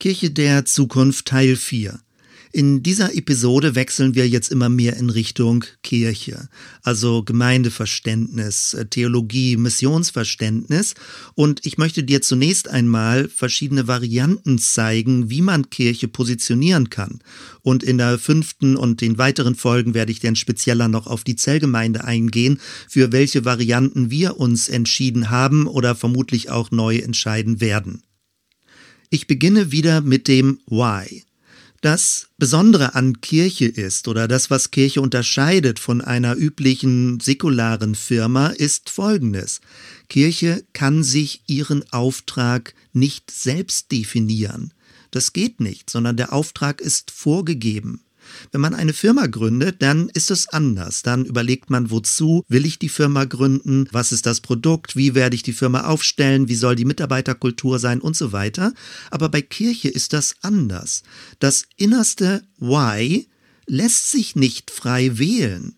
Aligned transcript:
Kirche 0.00 0.30
der 0.30 0.64
Zukunft 0.64 1.26
Teil 1.26 1.56
4. 1.56 2.00
In 2.52 2.84
dieser 2.84 3.16
Episode 3.16 3.74
wechseln 3.74 4.14
wir 4.14 4.28
jetzt 4.28 4.52
immer 4.52 4.68
mehr 4.68 4.96
in 4.96 5.10
Richtung 5.10 5.64
Kirche, 5.82 6.48
also 6.82 7.24
Gemeindeverständnis, 7.24 8.76
Theologie, 8.90 9.56
Missionsverständnis. 9.56 10.94
Und 11.34 11.66
ich 11.66 11.78
möchte 11.78 12.04
dir 12.04 12.22
zunächst 12.22 12.68
einmal 12.68 13.28
verschiedene 13.28 13.88
Varianten 13.88 14.58
zeigen, 14.58 15.30
wie 15.30 15.42
man 15.42 15.70
Kirche 15.70 16.06
positionieren 16.06 16.90
kann. 16.90 17.18
Und 17.62 17.82
in 17.82 17.98
der 17.98 18.18
fünften 18.20 18.76
und 18.76 19.00
den 19.00 19.18
weiteren 19.18 19.56
Folgen 19.56 19.94
werde 19.94 20.12
ich 20.12 20.20
dann 20.20 20.36
spezieller 20.36 20.86
noch 20.86 21.08
auf 21.08 21.24
die 21.24 21.34
Zellgemeinde 21.34 22.04
eingehen, 22.04 22.60
für 22.88 23.10
welche 23.10 23.44
Varianten 23.44 24.12
wir 24.12 24.38
uns 24.38 24.68
entschieden 24.68 25.30
haben 25.30 25.66
oder 25.66 25.96
vermutlich 25.96 26.50
auch 26.50 26.70
neu 26.70 26.98
entscheiden 26.98 27.60
werden. 27.60 28.04
Ich 29.14 29.28
beginne 29.28 29.70
wieder 29.70 30.00
mit 30.00 30.26
dem 30.26 30.58
Why. 30.66 31.22
Das 31.80 32.30
Besondere 32.36 32.96
an 32.96 33.20
Kirche 33.20 33.66
ist 33.66 34.08
oder 34.08 34.26
das, 34.26 34.50
was 34.50 34.72
Kirche 34.72 35.00
unterscheidet 35.00 35.78
von 35.78 36.00
einer 36.00 36.34
üblichen 36.34 37.20
säkularen 37.20 37.94
Firma, 37.94 38.48
ist 38.48 38.90
Folgendes. 38.90 39.60
Kirche 40.08 40.64
kann 40.72 41.04
sich 41.04 41.42
ihren 41.46 41.84
Auftrag 41.92 42.74
nicht 42.92 43.30
selbst 43.30 43.92
definieren. 43.92 44.74
Das 45.12 45.32
geht 45.32 45.60
nicht, 45.60 45.90
sondern 45.90 46.16
der 46.16 46.32
Auftrag 46.32 46.80
ist 46.80 47.12
vorgegeben. 47.12 48.00
Wenn 48.52 48.60
man 48.60 48.74
eine 48.74 48.92
Firma 48.92 49.26
gründet, 49.26 49.82
dann 49.82 50.08
ist 50.10 50.30
es 50.30 50.48
anders. 50.48 51.02
Dann 51.02 51.24
überlegt 51.24 51.70
man, 51.70 51.90
wozu 51.90 52.42
will 52.48 52.66
ich 52.66 52.78
die 52.78 52.88
Firma 52.88 53.24
gründen, 53.24 53.88
was 53.92 54.12
ist 54.12 54.26
das 54.26 54.40
Produkt, 54.40 54.96
wie 54.96 55.14
werde 55.14 55.36
ich 55.36 55.42
die 55.42 55.52
Firma 55.52 55.84
aufstellen, 55.84 56.48
wie 56.48 56.54
soll 56.54 56.76
die 56.76 56.84
Mitarbeiterkultur 56.84 57.78
sein 57.78 58.00
und 58.00 58.16
so 58.16 58.32
weiter. 58.32 58.72
Aber 59.10 59.28
bei 59.28 59.42
Kirche 59.42 59.88
ist 59.88 60.12
das 60.12 60.36
anders. 60.42 61.02
Das 61.38 61.64
innerste 61.76 62.42
Why 62.58 63.28
lässt 63.66 64.10
sich 64.10 64.36
nicht 64.36 64.70
frei 64.70 65.18
wählen. 65.18 65.76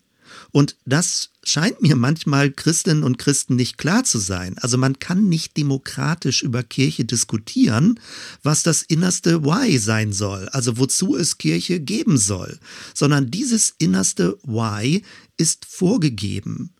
Und 0.51 0.75
das 0.85 1.29
scheint 1.47 1.81
mir 1.81 1.95
manchmal 1.95 2.51
Christinnen 2.51 3.03
und 3.03 3.17
Christen 3.17 3.55
nicht 3.55 3.77
klar 3.77 4.03
zu 4.03 4.19
sein. 4.19 4.57
Also 4.59 4.77
man 4.77 4.99
kann 4.99 5.29
nicht 5.29 5.55
demokratisch 5.57 6.43
über 6.43 6.63
Kirche 6.63 7.05
diskutieren, 7.05 7.99
was 8.43 8.63
das 8.63 8.81
innerste 8.83 9.43
Why 9.43 9.77
sein 9.77 10.13
soll, 10.13 10.49
also 10.49 10.77
wozu 10.77 11.15
es 11.15 11.37
Kirche 11.37 11.79
geben 11.79 12.17
soll, 12.17 12.59
sondern 12.93 13.31
dieses 13.31 13.73
innerste 13.77 14.37
Why 14.43 15.03
ist 15.37 15.65
vorgegeben. 15.65 16.73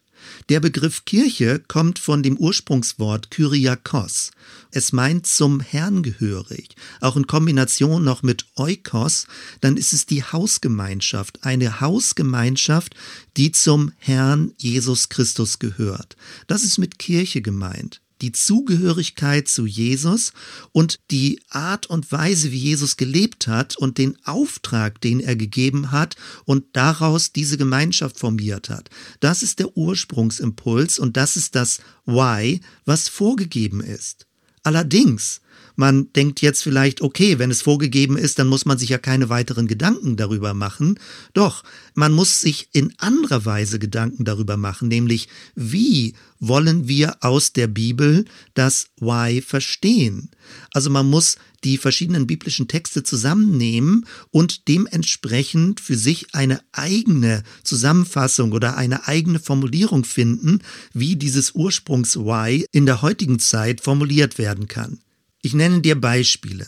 Der 0.50 0.60
Begriff 0.60 1.06
Kirche 1.06 1.62
kommt 1.68 2.00
von 2.00 2.24
dem 2.24 2.38
Ursprungswort 2.38 3.32
Kyriakos. 3.32 4.32
Es 4.72 4.94
meint 4.94 5.28
zum 5.28 5.60
Herrn 5.60 6.04
gehörig. 6.04 6.76
Auch 7.02 7.16
in 7.16 7.28
Kombination 7.28 8.04
noch 8.04 8.24
mit 8.24 8.46
Oikos, 8.56 9.28
dann 9.62 9.78
ist 9.78 9.94
es 9.94 10.06
die 10.06 10.24
Hausgemeinschaft. 10.24 11.44
Eine 11.44 11.82
Hausgemeinschaft, 11.82 12.96
die 13.38 13.52
zum 13.52 13.92
Herrn 13.98 14.54
Jesus 14.58 15.10
Christus 15.10 15.60
gehört. 15.60 16.16
Das 16.48 16.64
ist 16.64 16.78
mit 16.78 17.00
Kirche 17.00 17.42
gemeint 17.42 18.02
die 18.22 18.32
Zugehörigkeit 18.32 19.48
zu 19.48 19.66
Jesus 19.66 20.34
und 20.72 21.00
die 21.12 21.42
Art 21.50 21.88
und 21.88 22.12
Weise, 22.12 22.52
wie 22.52 22.58
Jesus 22.58 22.98
gelebt 22.98 23.48
hat 23.48 23.76
und 23.78 23.98
den 23.98 24.18
Auftrag, 24.26 25.02
den 25.02 25.20
er 25.20 25.36
gegeben 25.36 25.92
hat 25.92 26.16
und 26.46 26.66
daraus 26.74 27.32
diese 27.32 27.58
Gemeinschaft 27.58 28.20
formiert 28.20 28.70
hat. 28.70 28.90
Das 29.20 29.44
ist 29.44 29.60
der 29.60 29.76
Ursprungsimpuls 29.78 31.00
und 31.00 31.18
das 31.18 31.38
ist 31.38 31.56
das 31.56 31.80
Why, 32.06 32.62
was 32.86 33.08
vorgegeben 33.08 33.82
ist. 33.82 34.26
Allerdings 34.64 35.42
man 35.78 36.12
denkt 36.14 36.42
jetzt 36.42 36.64
vielleicht, 36.64 37.02
okay, 37.02 37.38
wenn 37.40 37.52
es 37.52 37.62
vorgegeben 37.62 38.18
ist, 38.18 38.40
dann 38.40 38.48
muss 38.48 38.66
man 38.66 38.80
sich 38.80 38.90
ja 38.90 38.98
keine 38.98 39.30
weiteren 39.30 39.68
Gedanken 39.68 40.18
darüber 40.18 40.54
machen. 40.56 41.00
Doch, 41.34 41.64
man 41.94 42.12
muss 42.12 42.42
sich 42.42 42.70
in 42.74 42.94
anderer 42.98 43.46
Weise 43.46 43.78
Gedanken 43.78 44.26
darüber 44.26 44.58
machen, 44.58 44.88
nämlich 44.88 45.30
wie 45.56 46.16
wollen 46.40 46.88
wir 46.88 47.18
aus 47.24 47.54
der 47.54 47.68
Bibel 47.68 48.26
das 48.56 48.88
Why 49.00 49.42
verstehen? 49.42 50.32
Also 50.72 50.90
man 50.90 51.08
muss 51.08 51.38
die 51.64 51.78
verschiedenen 51.78 52.26
biblischen 52.26 52.68
Texte 52.68 53.04
zusammennehmen 53.04 54.06
und 54.32 54.68
dementsprechend 54.68 55.80
für 55.80 55.96
sich 55.96 56.34
eine 56.34 56.60
eigene 56.72 57.44
Zusammenfassung 57.64 58.52
oder 58.52 58.78
eine 58.78 59.08
eigene 59.08 59.40
Formulierung 59.40 60.06
finden, 60.06 60.60
wie 60.94 61.16
dieses 61.16 61.54
Ursprungs-Why 61.54 62.66
in 62.72 62.86
der 62.88 63.04
heutigen 63.04 63.38
Zeit 63.38 63.82
formuliert 63.82 64.38
werden 64.40 64.68
kann. 64.68 65.00
Ich 65.42 65.54
nenne 65.54 65.82
dir 65.82 66.00
Beispiele. 66.00 66.68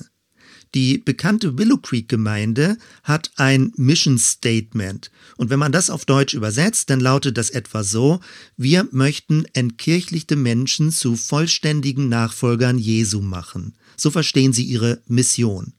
Die 0.75 0.99
bekannte 0.99 1.57
Willow 1.57 1.77
Creek 1.77 2.07
Gemeinde 2.07 2.77
hat 3.03 3.31
ein 3.37 3.73
Mission 3.75 4.19
Statement. 4.19 5.09
Und 5.37 5.49
wenn 5.49 5.57
man 5.57 5.71
das 5.71 5.89
auf 5.89 6.05
Deutsch 6.05 6.35
übersetzt, 6.35 6.91
dann 6.91 6.99
lautet 6.99 7.37
das 7.37 7.49
etwa 7.49 7.83
so, 7.83 8.19
wir 8.55 8.87
möchten 8.91 9.45
entkirchlichte 9.53 10.35
Menschen 10.35 10.91
zu 10.91 11.15
vollständigen 11.15 12.07
Nachfolgern 12.07 12.77
Jesu 12.77 13.21
machen. 13.21 13.75
So 13.97 14.11
verstehen 14.11 14.53
sie 14.53 14.63
ihre 14.63 15.01
Mission. 15.07 15.73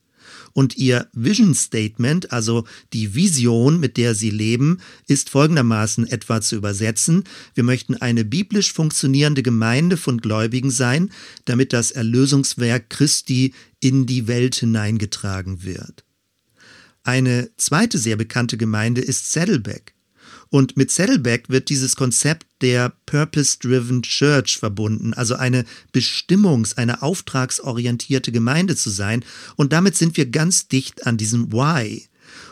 Und 0.53 0.77
ihr 0.77 1.09
Vision 1.13 1.55
Statement, 1.55 2.33
also 2.33 2.65
die 2.93 3.15
Vision, 3.15 3.79
mit 3.81 3.97
der 3.97 4.15
sie 4.15 4.31
leben, 4.31 4.79
ist 5.07 5.31
folgendermaßen 5.31 6.07
etwa 6.07 6.41
zu 6.41 6.57
übersetzen. 6.57 7.25
Wir 7.55 7.65
möchten 7.65 7.95
eine 7.95 8.25
biblisch 8.25 8.73
funktionierende 8.73 9.43
Gemeinde 9.43 9.97
von 9.97 10.19
Gläubigen 10.19 10.71
sein, 10.71 11.11
damit 11.45 11.73
das 11.73 11.91
Erlösungswerk 11.91 12.91
Christi 12.91 13.55
in 13.81 14.07
die 14.07 14.27
Welt 14.27 14.57
hineingetragen 14.57 15.63
wird. 15.63 16.05
Eine 17.03 17.51
zweite 17.57 17.99
sehr 17.99 18.17
bekannte 18.17 18.57
Gemeinde 18.57 19.01
ist 19.01 19.33
Saddleback. 19.33 19.95
Und 20.51 20.77
mit 20.77 20.91
Saddleback 20.91 21.49
wird 21.49 21.69
dieses 21.69 21.95
Konzept 21.95 22.47
der 22.61 22.93
Purpose-Driven 23.07 24.03
Church 24.03 24.59
verbunden, 24.59 25.15
also 25.15 25.37
eine 25.37 25.65
bestimmungs-, 25.93 26.77
eine 26.77 27.03
auftragsorientierte 27.03 28.33
Gemeinde 28.33 28.75
zu 28.75 28.91
sein. 28.91 29.25
Und 29.57 29.73
damit 29.73 29.97
sind 29.97 30.17
wir 30.17 30.27
ganz 30.27 30.67
dicht 30.67 31.07
an 31.07 31.17
diesem 31.17 31.53
Why. 31.53 32.09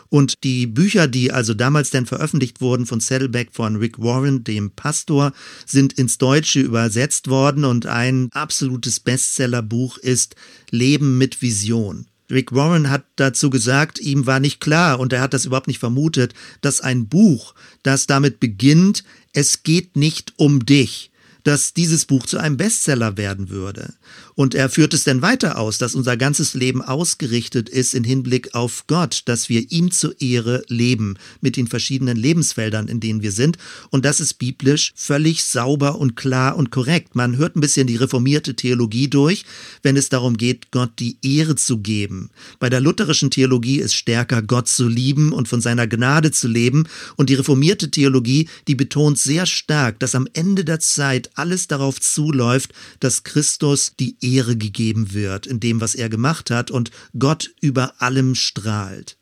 Und 0.09 0.43
die 0.43 0.65
Bücher, 0.65 1.07
die 1.07 1.31
also 1.31 1.53
damals 1.53 1.91
dann 1.91 2.05
veröffentlicht 2.05 2.61
wurden 2.61 2.85
von 2.85 2.99
Saddleback 2.99 3.49
von 3.51 3.75
Rick 3.75 3.99
Warren, 3.99 4.43
dem 4.43 4.71
Pastor, 4.71 5.33
sind 5.65 5.93
ins 5.93 6.17
Deutsche 6.17 6.61
übersetzt 6.61 7.27
worden 7.27 7.63
und 7.63 7.85
ein 7.85 8.29
absolutes 8.31 8.99
Bestsellerbuch 8.99 9.97
ist 9.97 10.35
Leben 10.71 11.17
mit 11.17 11.41
Vision. 11.41 12.08
Rick 12.31 12.53
Warren 12.53 12.89
hat 12.89 13.05
dazu 13.15 13.49
gesagt, 13.49 13.99
ihm 13.99 14.25
war 14.25 14.39
nicht 14.39 14.59
klar 14.59 14.99
und 14.99 15.13
er 15.13 15.21
hat 15.21 15.33
das 15.33 15.45
überhaupt 15.45 15.67
nicht 15.67 15.79
vermutet, 15.79 16.33
dass 16.61 16.81
ein 16.81 17.07
Buch, 17.07 17.55
das 17.83 18.07
damit 18.07 18.39
beginnt, 18.39 19.03
es 19.33 19.63
geht 19.63 19.95
nicht 19.95 20.33
um 20.37 20.65
dich, 20.65 21.11
dass 21.49 21.73
dieses 21.73 22.05
Buch 22.05 22.27
zu 22.27 22.37
einem 22.37 22.57
Bestseller 22.57 23.17
werden 23.17 23.49
würde. 23.49 23.95
Und 24.35 24.53
er 24.53 24.69
führt 24.69 24.93
es 24.93 25.03
dann 25.03 25.23
weiter 25.23 25.57
aus, 25.57 25.79
dass 25.79 25.95
unser 25.95 26.15
ganzes 26.15 26.53
Leben 26.53 26.83
ausgerichtet 26.83 27.67
ist 27.67 27.95
in 27.95 28.03
Hinblick 28.03 28.53
auf 28.53 28.85
Gott, 28.85 29.23
dass 29.25 29.49
wir 29.49 29.71
ihm 29.71 29.89
zur 29.89 30.21
Ehre 30.21 30.63
leben 30.67 31.17
mit 31.41 31.57
den 31.57 31.65
verschiedenen 31.65 32.15
Lebensfeldern, 32.15 32.87
in 32.87 32.99
denen 32.99 33.23
wir 33.23 33.31
sind. 33.31 33.57
Und 33.89 34.05
das 34.05 34.19
ist 34.19 34.35
biblisch 34.35 34.93
völlig 34.95 35.43
sauber 35.43 35.97
und 35.97 36.15
klar 36.15 36.55
und 36.55 36.69
korrekt. 36.69 37.15
Man 37.15 37.35
hört 37.37 37.55
ein 37.55 37.61
bisschen 37.61 37.87
die 37.87 37.95
reformierte 37.95 38.55
Theologie 38.55 39.07
durch, 39.07 39.43
wenn 39.81 39.97
es 39.97 40.09
darum 40.09 40.37
geht, 40.37 40.71
Gott 40.71 40.91
die 40.99 41.17
Ehre 41.23 41.55
zu 41.55 41.79
geben. 41.79 42.29
Bei 42.59 42.69
der 42.69 42.79
lutherischen 42.79 43.31
Theologie 43.31 43.79
ist 43.79 43.95
stärker, 43.95 44.43
Gott 44.43 44.67
zu 44.67 44.87
lieben 44.87 45.33
und 45.33 45.47
von 45.47 45.61
seiner 45.61 45.87
Gnade 45.87 46.29
zu 46.31 46.47
leben. 46.47 46.87
Und 47.17 47.31
die 47.31 47.35
reformierte 47.35 47.89
Theologie, 47.89 48.47
die 48.67 48.75
betont 48.75 49.17
sehr 49.17 49.47
stark, 49.47 49.99
dass 49.99 50.13
am 50.13 50.27
Ende 50.33 50.63
der 50.63 50.79
Zeit 50.79 51.31
alles 51.39 51.67
darauf 51.67 51.99
zuläuft, 51.99 52.73
dass 52.99 53.23
Christus 53.23 53.93
die 53.99 54.17
Ehre 54.21 54.55
gegeben 54.57 55.13
wird 55.13 55.47
in 55.47 55.59
dem, 55.59 55.81
was 55.81 55.95
er 55.95 56.09
gemacht 56.09 56.51
hat 56.51 56.69
und 56.69 56.91
Gott 57.17 57.51
über 57.61 58.01
allem 58.01 58.35
strahlt. 58.35 59.17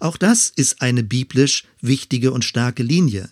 Auch 0.00 0.16
das 0.16 0.52
ist 0.54 0.82
eine 0.82 1.02
biblisch 1.02 1.64
wichtige 1.80 2.32
und 2.32 2.44
starke 2.44 2.82
Linie. 2.82 3.30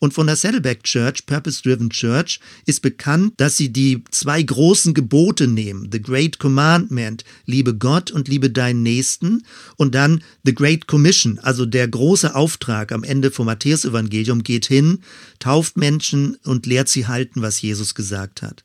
Und 0.00 0.14
von 0.14 0.26
der 0.26 0.34
Saddleback 0.34 0.82
Church, 0.82 1.26
Purpose 1.26 1.62
Driven 1.62 1.90
Church, 1.90 2.40
ist 2.66 2.80
bekannt, 2.80 3.34
dass 3.36 3.58
sie 3.58 3.68
die 3.72 4.02
zwei 4.10 4.42
großen 4.42 4.94
Gebote 4.94 5.46
nehmen. 5.46 5.90
The 5.92 6.00
Great 6.02 6.38
Commandment, 6.38 7.22
liebe 7.44 7.76
Gott 7.76 8.10
und 8.10 8.26
liebe 8.26 8.50
deinen 8.50 8.82
Nächsten. 8.82 9.44
Und 9.76 9.94
dann 9.94 10.24
The 10.42 10.54
Great 10.54 10.86
Commission, 10.86 11.38
also 11.38 11.66
der 11.66 11.86
große 11.86 12.34
Auftrag 12.34 12.92
am 12.92 13.04
Ende 13.04 13.30
vom 13.30 13.46
Matthäus-Evangelium 13.46 14.42
geht 14.42 14.66
hin, 14.66 15.00
tauft 15.38 15.76
Menschen 15.76 16.36
und 16.44 16.64
lehrt 16.64 16.88
sie 16.88 17.06
halten, 17.06 17.42
was 17.42 17.60
Jesus 17.60 17.94
gesagt 17.94 18.40
hat. 18.40 18.64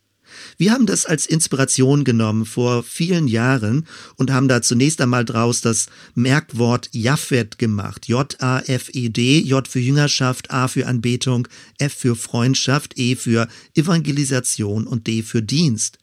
Wir 0.58 0.72
haben 0.72 0.86
das 0.86 1.06
als 1.06 1.26
Inspiration 1.26 2.04
genommen 2.04 2.46
vor 2.46 2.84
vielen 2.84 3.28
Jahren 3.28 3.86
und 4.16 4.32
haben 4.32 4.48
da 4.48 4.62
zunächst 4.62 5.02
einmal 5.02 5.26
draus 5.26 5.62
das 5.62 5.88
Merkwort 6.14 6.90
Jaffet 6.92 7.58
gemacht. 7.58 8.08
J-A-F-E-D, 8.08 9.40
J 9.40 9.68
für 9.68 9.80
Jüngerschaft, 9.80 10.52
A 10.52 10.68
für 10.68 10.88
Anbetung, 10.88 11.48
F 11.80 11.94
für 11.94 12.16
Freundschaft, 12.16 12.98
E 12.98 13.16
für 13.16 13.48
Evangelisation 13.76 14.88
und 14.88 15.08
D 15.08 15.24
für 15.24 15.42
Dienst. 15.42 16.00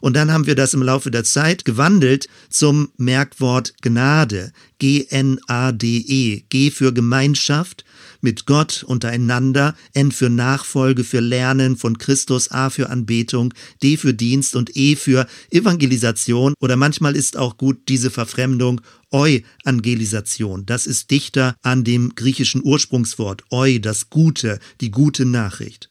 Und 0.00 0.16
dann 0.16 0.32
haben 0.32 0.46
wir 0.46 0.54
das 0.54 0.74
im 0.74 0.82
Laufe 0.82 1.10
der 1.10 1.24
Zeit 1.24 1.64
gewandelt 1.64 2.28
zum 2.50 2.90
Merkwort 2.96 3.74
Gnade. 3.82 4.52
G-N-A-D-E. 4.78 6.44
G 6.48 6.70
für 6.70 6.92
Gemeinschaft 6.92 7.84
mit 8.20 8.46
Gott 8.46 8.82
untereinander, 8.82 9.74
N 9.92 10.10
für 10.10 10.30
Nachfolge, 10.30 11.04
für 11.04 11.20
Lernen 11.20 11.76
von 11.76 11.98
Christus, 11.98 12.50
A 12.50 12.70
für 12.70 12.90
Anbetung, 12.90 13.54
D 13.82 13.96
für 13.96 14.14
Dienst 14.14 14.56
und 14.56 14.76
E 14.76 14.96
für 14.96 15.26
Evangelisation 15.50 16.54
oder 16.60 16.76
manchmal 16.76 17.16
ist 17.16 17.36
auch 17.36 17.56
gut 17.56 17.88
diese 17.88 18.10
Verfremdung 18.10 18.80
Euangelisation. 19.10 20.66
Das 20.66 20.86
ist 20.86 21.10
dichter 21.10 21.54
an 21.62 21.84
dem 21.84 22.14
griechischen 22.14 22.62
Ursprungswort 22.64 23.44
Eu, 23.52 23.78
das 23.78 24.10
Gute, 24.10 24.58
die 24.80 24.90
gute 24.90 25.24
Nachricht. 25.24 25.90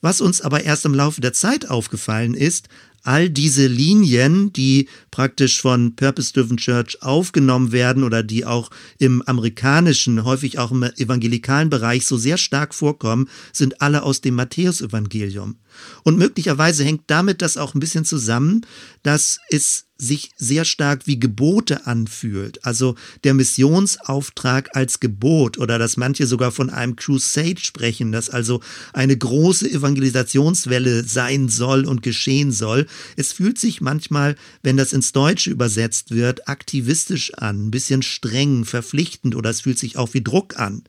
Was 0.00 0.20
uns 0.20 0.40
aber 0.40 0.64
erst 0.64 0.84
im 0.86 0.94
Laufe 0.94 1.20
der 1.20 1.32
Zeit 1.32 1.68
aufgefallen 1.68 2.34
ist, 2.34 2.68
all 3.02 3.30
diese 3.30 3.66
Linien, 3.66 4.52
die 4.52 4.88
praktisch 5.10 5.60
von 5.60 5.96
Purpose 5.96 6.32
Driven 6.32 6.56
Church 6.56 7.02
aufgenommen 7.02 7.72
werden 7.72 8.04
oder 8.04 8.22
die 8.22 8.44
auch 8.44 8.70
im 8.98 9.22
amerikanischen, 9.22 10.24
häufig 10.24 10.58
auch 10.58 10.70
im 10.70 10.82
evangelikalen 10.82 11.70
Bereich 11.70 12.06
so 12.06 12.16
sehr 12.16 12.38
stark 12.38 12.74
vorkommen, 12.74 13.28
sind 13.52 13.80
alle 13.80 14.02
aus 14.02 14.20
dem 14.20 14.34
Matthäusevangelium. 14.34 15.56
Und 16.02 16.18
möglicherweise 16.18 16.84
hängt 16.84 17.04
damit 17.06 17.42
das 17.42 17.56
auch 17.56 17.74
ein 17.74 17.80
bisschen 17.80 18.04
zusammen, 18.04 18.66
dass 19.02 19.38
es 19.50 19.87
sich 20.00 20.30
sehr 20.36 20.64
stark 20.64 21.06
wie 21.06 21.18
Gebote 21.18 21.86
anfühlt. 21.86 22.64
Also 22.64 22.94
der 23.24 23.34
Missionsauftrag 23.34 24.76
als 24.76 25.00
Gebot 25.00 25.58
oder 25.58 25.78
dass 25.78 25.96
manche 25.96 26.28
sogar 26.28 26.52
von 26.52 26.70
einem 26.70 26.94
Crusade 26.94 27.58
sprechen, 27.58 28.12
dass 28.12 28.30
also 28.30 28.60
eine 28.92 29.16
große 29.16 29.68
Evangelisationswelle 29.68 31.02
sein 31.02 31.48
soll 31.48 31.84
und 31.84 32.02
geschehen 32.02 32.52
soll. 32.52 32.86
Es 33.16 33.32
fühlt 33.32 33.58
sich 33.58 33.80
manchmal, 33.80 34.36
wenn 34.62 34.76
das 34.76 34.92
ins 34.92 35.10
Deutsche 35.10 35.50
übersetzt 35.50 36.12
wird, 36.12 36.48
aktivistisch 36.48 37.34
an, 37.34 37.66
ein 37.66 37.70
bisschen 37.72 38.02
streng, 38.02 38.64
verpflichtend 38.64 39.34
oder 39.34 39.50
es 39.50 39.62
fühlt 39.62 39.80
sich 39.80 39.98
auch 39.98 40.14
wie 40.14 40.22
Druck 40.22 40.60
an. 40.60 40.84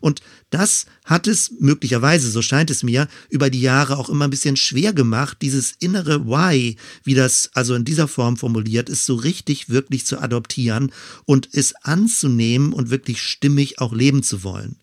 Und 0.00 0.22
das 0.54 0.86
hat 1.04 1.26
es 1.26 1.52
möglicherweise, 1.58 2.30
so 2.30 2.40
scheint 2.40 2.70
es 2.70 2.82
mir, 2.82 3.08
über 3.28 3.50
die 3.50 3.60
Jahre 3.60 3.98
auch 3.98 4.08
immer 4.08 4.24
ein 4.24 4.30
bisschen 4.30 4.56
schwer 4.56 4.92
gemacht, 4.92 5.38
dieses 5.42 5.74
innere 5.80 6.26
Why, 6.26 6.76
wie 7.02 7.14
das 7.14 7.50
also 7.54 7.74
in 7.74 7.84
dieser 7.84 8.08
Form 8.08 8.36
formuliert 8.36 8.88
ist, 8.88 9.04
so 9.04 9.16
richtig 9.16 9.68
wirklich 9.68 10.06
zu 10.06 10.20
adoptieren 10.20 10.92
und 11.24 11.48
es 11.52 11.74
anzunehmen 11.82 12.72
und 12.72 12.90
wirklich 12.90 13.20
stimmig 13.20 13.80
auch 13.80 13.92
leben 13.92 14.22
zu 14.22 14.44
wollen. 14.44 14.76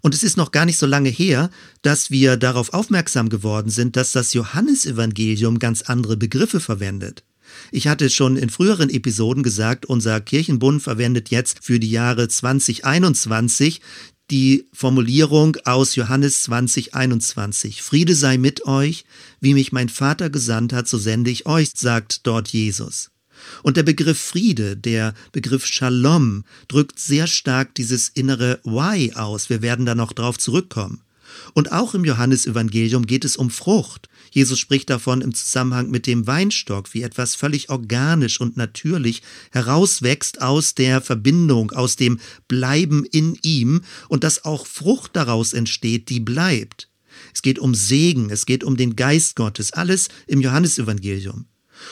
Und 0.00 0.14
es 0.14 0.22
ist 0.22 0.36
noch 0.36 0.52
gar 0.52 0.66
nicht 0.66 0.78
so 0.78 0.86
lange 0.86 1.08
her, 1.08 1.50
dass 1.82 2.10
wir 2.10 2.36
darauf 2.36 2.72
aufmerksam 2.72 3.28
geworden 3.28 3.70
sind, 3.70 3.96
dass 3.96 4.12
das 4.12 4.32
Johannesevangelium 4.34 5.58
ganz 5.58 5.82
andere 5.82 6.16
Begriffe 6.16 6.60
verwendet. 6.60 7.24
Ich 7.70 7.88
hatte 7.88 8.10
schon 8.10 8.36
in 8.36 8.50
früheren 8.50 8.90
Episoden 8.90 9.42
gesagt, 9.42 9.86
unser 9.86 10.20
Kirchenbund 10.20 10.82
verwendet 10.82 11.30
jetzt 11.30 11.58
für 11.62 11.78
die 11.78 11.90
Jahre 11.90 12.28
2021 12.28 13.80
die 14.32 14.66
Formulierung 14.72 15.58
aus 15.66 15.94
Johannes 15.94 16.44
2021. 16.44 17.82
Friede 17.82 18.14
sei 18.14 18.38
mit 18.38 18.64
euch, 18.64 19.04
wie 19.40 19.52
mich 19.52 19.72
mein 19.72 19.90
Vater 19.90 20.30
gesandt 20.30 20.72
hat, 20.72 20.88
so 20.88 20.96
sende 20.96 21.30
ich 21.30 21.44
euch, 21.44 21.72
sagt 21.74 22.26
dort 22.26 22.48
Jesus. 22.48 23.10
Und 23.62 23.76
der 23.76 23.82
Begriff 23.82 24.18
Friede, 24.18 24.74
der 24.74 25.12
Begriff 25.32 25.66
Shalom, 25.66 26.44
drückt 26.66 26.98
sehr 26.98 27.26
stark 27.26 27.74
dieses 27.74 28.08
innere 28.08 28.58
Why 28.64 29.12
aus. 29.12 29.50
Wir 29.50 29.60
werden 29.60 29.84
da 29.84 29.94
noch 29.94 30.14
drauf 30.14 30.38
zurückkommen. 30.38 31.02
Und 31.54 31.72
auch 31.72 31.94
im 31.94 32.04
Johannesevangelium 32.04 33.06
geht 33.06 33.24
es 33.24 33.36
um 33.36 33.50
Frucht. 33.50 34.08
Jesus 34.30 34.58
spricht 34.58 34.88
davon 34.90 35.20
im 35.20 35.34
Zusammenhang 35.34 35.90
mit 35.90 36.06
dem 36.06 36.26
Weinstock, 36.26 36.94
wie 36.94 37.02
etwas 37.02 37.34
völlig 37.34 37.68
organisch 37.68 38.40
und 38.40 38.56
natürlich 38.56 39.22
herauswächst 39.50 40.40
aus 40.40 40.74
der 40.74 41.00
Verbindung, 41.00 41.70
aus 41.72 41.96
dem 41.96 42.18
Bleiben 42.48 43.04
in 43.04 43.38
ihm 43.42 43.82
und 44.08 44.24
dass 44.24 44.44
auch 44.44 44.66
Frucht 44.66 45.14
daraus 45.14 45.52
entsteht, 45.52 46.08
die 46.08 46.20
bleibt. 46.20 46.88
Es 47.34 47.42
geht 47.42 47.58
um 47.58 47.74
Segen, 47.74 48.30
es 48.30 48.46
geht 48.46 48.64
um 48.64 48.76
den 48.76 48.96
Geist 48.96 49.36
Gottes, 49.36 49.72
alles 49.72 50.08
im 50.26 50.40
Johannesevangelium. 50.40 51.46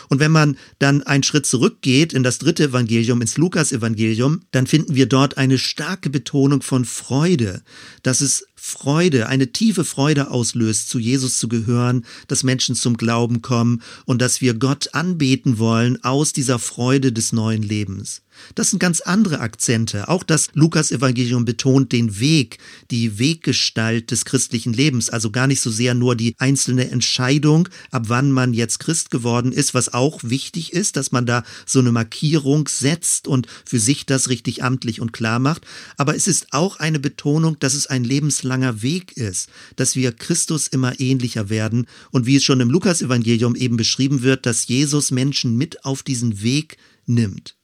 Und 0.09 0.21
wenn 0.21 0.31
man 0.31 0.57
dann 0.79 1.03
einen 1.03 1.23
Schritt 1.23 1.47
zurückgeht 1.47 2.13
in 2.13 2.23
das 2.23 2.39
dritte 2.39 2.65
Evangelium, 2.65 3.21
ins 3.21 3.37
Lukas-Evangelium, 3.37 4.43
dann 4.53 4.67
finden 4.67 4.95
wir 4.95 5.07
dort 5.07 5.37
eine 5.37 5.59
starke 5.59 6.11
Betonung 6.11 6.63
von 6.63 6.85
Freude, 6.85 7.63
dass 8.03 8.21
es 8.21 8.47
Freude, 8.63 9.27
eine 9.27 9.53
tiefe 9.53 9.87
Freude 9.87 10.31
auslöst, 10.31 10.91
zu 10.91 10.99
Jesus 10.99 11.39
zu 11.39 11.49
gehören, 11.49 12.05
dass 12.29 12.43
Menschen 12.43 12.75
zum 12.75 12.99
Glauben 12.99 13.41
kommen 13.41 13.81
und 14.05 14.21
dass 14.21 14.43
wir 14.43 14.53
Gott 14.53 14.95
anbeten 14.95 15.59
wollen 15.59 16.05
aus 16.05 16.35
dieser 16.35 16.59
Freude 16.59 17.11
des 17.11 17.33
neuen 17.33 17.63
Lebens. 17.63 18.21
Das 18.55 18.71
sind 18.71 18.79
ganz 18.79 19.01
andere 19.01 19.41
Akzente. 19.41 20.09
Auch 20.09 20.23
das 20.23 20.49
Lukas-Evangelium 20.55 21.45
betont 21.45 21.93
den 21.93 22.21
Weg, 22.21 22.59
die 22.91 23.19
Weggestalt 23.19 24.11
des 24.11 24.25
christlichen 24.25 24.73
Lebens. 24.73 25.11
Also 25.11 25.31
gar 25.31 25.47
nicht 25.47 25.61
so 25.61 25.71
sehr 25.71 25.95
nur 25.95 26.17
die 26.17 26.35
einzelne 26.39 26.91
Entscheidung, 26.91 27.69
ab 27.91 28.05
wann 28.07 28.33
man 28.33 28.55
jetzt 28.55 28.81
Christ 28.81 29.11
geworden 29.11 29.53
ist, 29.53 29.75
was 29.75 29.93
auch 29.93 30.21
wichtig 30.23 30.73
ist, 30.73 30.97
dass 30.97 31.13
man 31.13 31.27
da 31.27 31.45
so 31.67 31.81
eine 31.81 31.93
Markierung 31.93 32.69
setzt 32.69 33.29
und 33.29 33.47
für 33.65 33.81
sich 33.81 34.07
das 34.07 34.29
richtig 34.29 34.63
amtlich 34.63 35.01
und 35.01 35.13
klar 35.13 35.39
macht. 35.39 35.67
Aber 35.97 36.17
es 36.17 36.27
ist 36.27 36.53
auch 36.53 36.79
eine 36.79 37.01
Betonung, 37.01 37.59
dass 37.59 37.75
es 37.75 37.87
ein 37.87 38.05
lebenslanges 38.05 38.50
lebenslanger 38.51 38.83
Weg 38.83 39.17
ist, 39.17 39.49
dass 39.77 39.97
wir 39.97 40.13
Christus 40.13 40.67
immer 40.67 40.99
ähnlicher 40.99 41.49
werden 41.49 41.87
und 42.11 42.27
wie 42.27 42.37
es 42.37 42.45
schon 42.45 42.61
im 42.61 42.71
Lukasevangelium 42.71 43.55
eben 43.55 43.77
beschrieben 43.77 44.23
wird, 44.23 44.47
dass 44.47 44.67
Jesus 44.67 45.11
Menschen 45.11 45.57
mit 45.57 45.85
auf 45.85 46.03
diesen 46.03 46.43
Weg 46.43 46.77
nimmt. 47.07 47.57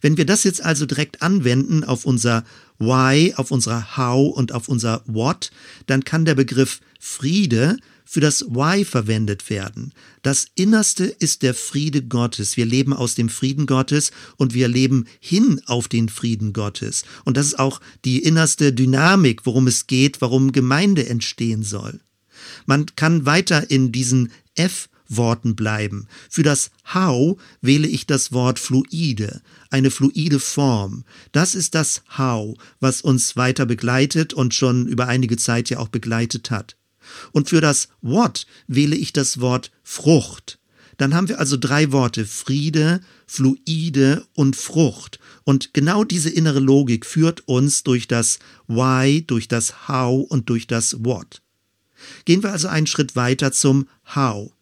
Wenn 0.00 0.16
wir 0.16 0.26
das 0.26 0.44
jetzt 0.44 0.62
also 0.62 0.86
direkt 0.86 1.22
anwenden 1.22 1.82
auf 1.82 2.04
unser 2.04 2.44
Why, 2.78 3.34
auf 3.36 3.50
unser 3.50 3.96
How 3.96 4.36
und 4.36 4.52
auf 4.52 4.68
unser 4.68 5.02
What, 5.06 5.50
dann 5.86 6.04
kann 6.04 6.24
der 6.24 6.34
Begriff 6.34 6.80
Friede 7.00 7.78
für 8.04 8.20
das 8.20 8.42
Why 8.48 8.84
verwendet 8.84 9.48
werden. 9.50 9.92
Das 10.22 10.46
Innerste 10.54 11.04
ist 11.04 11.42
der 11.42 11.54
Friede 11.54 12.02
Gottes. 12.02 12.56
Wir 12.56 12.66
leben 12.66 12.92
aus 12.92 13.14
dem 13.14 13.28
Frieden 13.28 13.66
Gottes 13.66 14.12
und 14.36 14.54
wir 14.54 14.68
leben 14.68 15.06
hin 15.20 15.60
auf 15.66 15.88
den 15.88 16.08
Frieden 16.08 16.52
Gottes. 16.52 17.04
Und 17.24 17.36
das 17.36 17.46
ist 17.46 17.58
auch 17.58 17.80
die 18.04 18.22
innerste 18.22 18.72
Dynamik, 18.72 19.46
worum 19.46 19.66
es 19.66 19.86
geht, 19.86 20.20
warum 20.20 20.52
Gemeinde 20.52 21.08
entstehen 21.08 21.62
soll. 21.62 22.00
Man 22.66 22.86
kann 22.96 23.26
weiter 23.26 23.70
in 23.70 23.92
diesen 23.92 24.30
F 24.54 24.88
Worten 25.16 25.54
bleiben. 25.54 26.06
Für 26.28 26.42
das 26.42 26.70
How 26.94 27.38
wähle 27.60 27.86
ich 27.86 28.06
das 28.06 28.32
Wort 28.32 28.58
fluide, 28.58 29.42
eine 29.70 29.90
fluide 29.90 30.40
Form. 30.40 31.04
Das 31.32 31.54
ist 31.54 31.74
das 31.74 32.02
How, 32.16 32.56
was 32.80 33.02
uns 33.02 33.36
weiter 33.36 33.66
begleitet 33.66 34.32
und 34.32 34.54
schon 34.54 34.86
über 34.86 35.08
einige 35.08 35.36
Zeit 35.36 35.70
ja 35.70 35.78
auch 35.78 35.88
begleitet 35.88 36.50
hat. 36.50 36.76
Und 37.32 37.48
für 37.48 37.60
das 37.60 37.88
What 38.00 38.46
wähle 38.66 38.96
ich 38.96 39.12
das 39.12 39.40
Wort 39.40 39.70
Frucht. 39.82 40.58
Dann 40.98 41.14
haben 41.14 41.28
wir 41.28 41.40
also 41.40 41.56
drei 41.56 41.90
Worte 41.90 42.26
Friede, 42.26 43.00
Fluide 43.26 44.26
und 44.34 44.56
Frucht. 44.56 45.18
Und 45.44 45.74
genau 45.74 46.04
diese 46.04 46.30
innere 46.30 46.60
Logik 46.60 47.06
führt 47.06 47.46
uns 47.48 47.82
durch 47.82 48.06
das 48.08 48.38
Why, 48.68 49.24
durch 49.26 49.48
das 49.48 49.88
How 49.88 50.30
und 50.30 50.48
durch 50.48 50.66
das 50.66 51.04
What. 51.04 51.42
Gehen 52.24 52.42
wir 52.42 52.52
also 52.52 52.68
einen 52.68 52.86
Schritt 52.86 53.16
weiter 53.16 53.52
zum 53.52 53.88
How. 54.14 54.52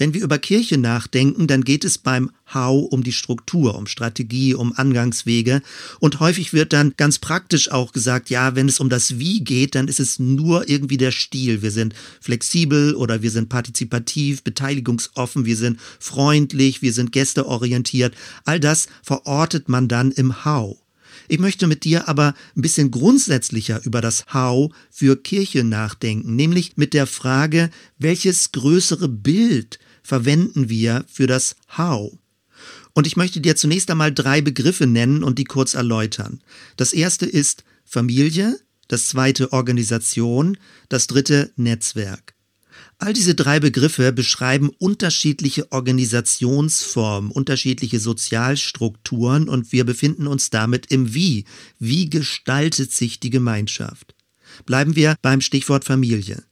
Wenn 0.00 0.14
wir 0.14 0.22
über 0.22 0.38
Kirche 0.38 0.78
nachdenken, 0.78 1.46
dann 1.46 1.62
geht 1.62 1.84
es 1.84 1.98
beim 1.98 2.30
How 2.54 2.90
um 2.90 3.02
die 3.02 3.12
Struktur, 3.12 3.74
um 3.74 3.86
Strategie, 3.86 4.54
um 4.54 4.72
Angangswege. 4.74 5.60
Und 5.98 6.20
häufig 6.20 6.54
wird 6.54 6.72
dann 6.72 6.94
ganz 6.96 7.18
praktisch 7.18 7.70
auch 7.70 7.92
gesagt, 7.92 8.30
ja, 8.30 8.56
wenn 8.56 8.66
es 8.66 8.80
um 8.80 8.88
das 8.88 9.18
Wie 9.18 9.44
geht, 9.44 9.74
dann 9.74 9.88
ist 9.88 10.00
es 10.00 10.18
nur 10.18 10.70
irgendwie 10.70 10.96
der 10.96 11.10
Stil. 11.10 11.60
Wir 11.60 11.70
sind 11.70 11.94
flexibel 12.18 12.94
oder 12.94 13.20
wir 13.20 13.30
sind 13.30 13.50
partizipativ, 13.50 14.42
beteiligungsoffen, 14.42 15.44
wir 15.44 15.58
sind 15.58 15.78
freundlich, 15.98 16.80
wir 16.80 16.94
sind 16.94 17.12
gästeorientiert. 17.12 18.14
All 18.46 18.58
das 18.58 18.86
verortet 19.02 19.68
man 19.68 19.86
dann 19.86 20.12
im 20.12 20.46
How. 20.46 20.78
Ich 21.28 21.38
möchte 21.38 21.66
mit 21.66 21.84
dir 21.84 22.08
aber 22.08 22.32
ein 22.56 22.62
bisschen 22.62 22.90
grundsätzlicher 22.90 23.84
über 23.84 24.00
das 24.00 24.24
How 24.32 24.72
für 24.90 25.16
Kirche 25.16 25.62
nachdenken, 25.62 26.36
nämlich 26.36 26.78
mit 26.78 26.94
der 26.94 27.06
Frage, 27.06 27.68
welches 27.98 28.52
größere 28.52 29.06
Bild 29.06 29.78
verwenden 30.10 30.68
wir 30.68 31.04
für 31.06 31.28
das 31.28 31.54
How? 31.78 32.18
Und 32.94 33.06
ich 33.06 33.16
möchte 33.16 33.40
dir 33.40 33.54
zunächst 33.54 33.88
einmal 33.92 34.12
drei 34.12 34.40
Begriffe 34.40 34.88
nennen 34.88 35.22
und 35.22 35.38
die 35.38 35.44
kurz 35.44 35.74
erläutern. 35.74 36.40
Das 36.76 36.92
erste 36.92 37.26
ist 37.26 37.62
Familie, 37.84 38.58
das 38.88 39.06
zweite 39.06 39.52
Organisation, 39.52 40.58
das 40.88 41.06
dritte 41.06 41.52
Netzwerk. 41.54 42.34
All 42.98 43.12
diese 43.12 43.36
drei 43.36 43.60
Begriffe 43.60 44.12
beschreiben 44.12 44.70
unterschiedliche 44.78 45.70
Organisationsformen, 45.70 47.30
unterschiedliche 47.30 48.00
Sozialstrukturen 48.00 49.48
und 49.48 49.70
wir 49.70 49.84
befinden 49.84 50.26
uns 50.26 50.50
damit 50.50 50.86
im 50.90 51.14
Wie. 51.14 51.44
Wie 51.78 52.10
gestaltet 52.10 52.90
sich 52.90 53.20
die 53.20 53.30
Gemeinschaft? 53.30 54.16
Bleiben 54.66 54.96
wir 54.96 55.14
beim 55.22 55.40
Stichwort 55.40 55.84
Familie. 55.84 56.49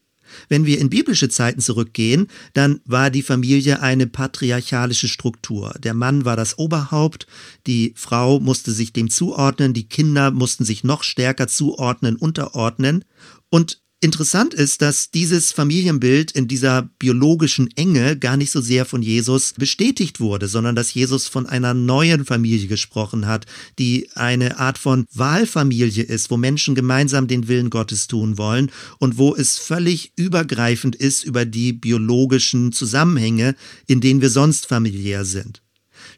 Wenn 0.48 0.66
wir 0.66 0.78
in 0.78 0.90
biblische 0.90 1.28
Zeiten 1.28 1.60
zurückgehen, 1.60 2.28
dann 2.54 2.80
war 2.84 3.10
die 3.10 3.22
Familie 3.22 3.80
eine 3.80 4.06
patriarchalische 4.06 5.08
Struktur. 5.08 5.74
Der 5.82 5.94
Mann 5.94 6.24
war 6.24 6.36
das 6.36 6.58
Oberhaupt, 6.58 7.26
die 7.66 7.92
Frau 7.96 8.40
musste 8.40 8.72
sich 8.72 8.92
dem 8.92 9.10
zuordnen, 9.10 9.74
die 9.74 9.88
Kinder 9.88 10.30
mussten 10.30 10.64
sich 10.64 10.84
noch 10.84 11.02
stärker 11.02 11.48
zuordnen, 11.48 12.16
unterordnen. 12.16 13.04
Und 13.50 13.80
Interessant 14.00 14.54
ist, 14.54 14.80
dass 14.80 15.10
dieses 15.10 15.50
Familienbild 15.50 16.30
in 16.30 16.46
dieser 16.46 16.82
biologischen 17.00 17.68
Enge 17.74 18.16
gar 18.16 18.36
nicht 18.36 18.52
so 18.52 18.60
sehr 18.60 18.86
von 18.86 19.02
Jesus 19.02 19.54
bestätigt 19.54 20.20
wurde, 20.20 20.46
sondern 20.46 20.76
dass 20.76 20.94
Jesus 20.94 21.26
von 21.26 21.46
einer 21.46 21.74
neuen 21.74 22.24
Familie 22.24 22.68
gesprochen 22.68 23.26
hat, 23.26 23.46
die 23.80 24.08
eine 24.14 24.60
Art 24.60 24.78
von 24.78 25.04
Wahlfamilie 25.12 26.04
ist, 26.04 26.30
wo 26.30 26.36
Menschen 26.36 26.76
gemeinsam 26.76 27.26
den 27.26 27.48
Willen 27.48 27.70
Gottes 27.70 28.06
tun 28.06 28.38
wollen 28.38 28.70
und 28.98 29.18
wo 29.18 29.34
es 29.34 29.58
völlig 29.58 30.12
übergreifend 30.14 30.94
ist 30.94 31.24
über 31.24 31.44
die 31.44 31.72
biologischen 31.72 32.70
Zusammenhänge, 32.70 33.56
in 33.88 34.00
denen 34.00 34.20
wir 34.20 34.30
sonst 34.30 34.66
familiär 34.66 35.24
sind. 35.24 35.60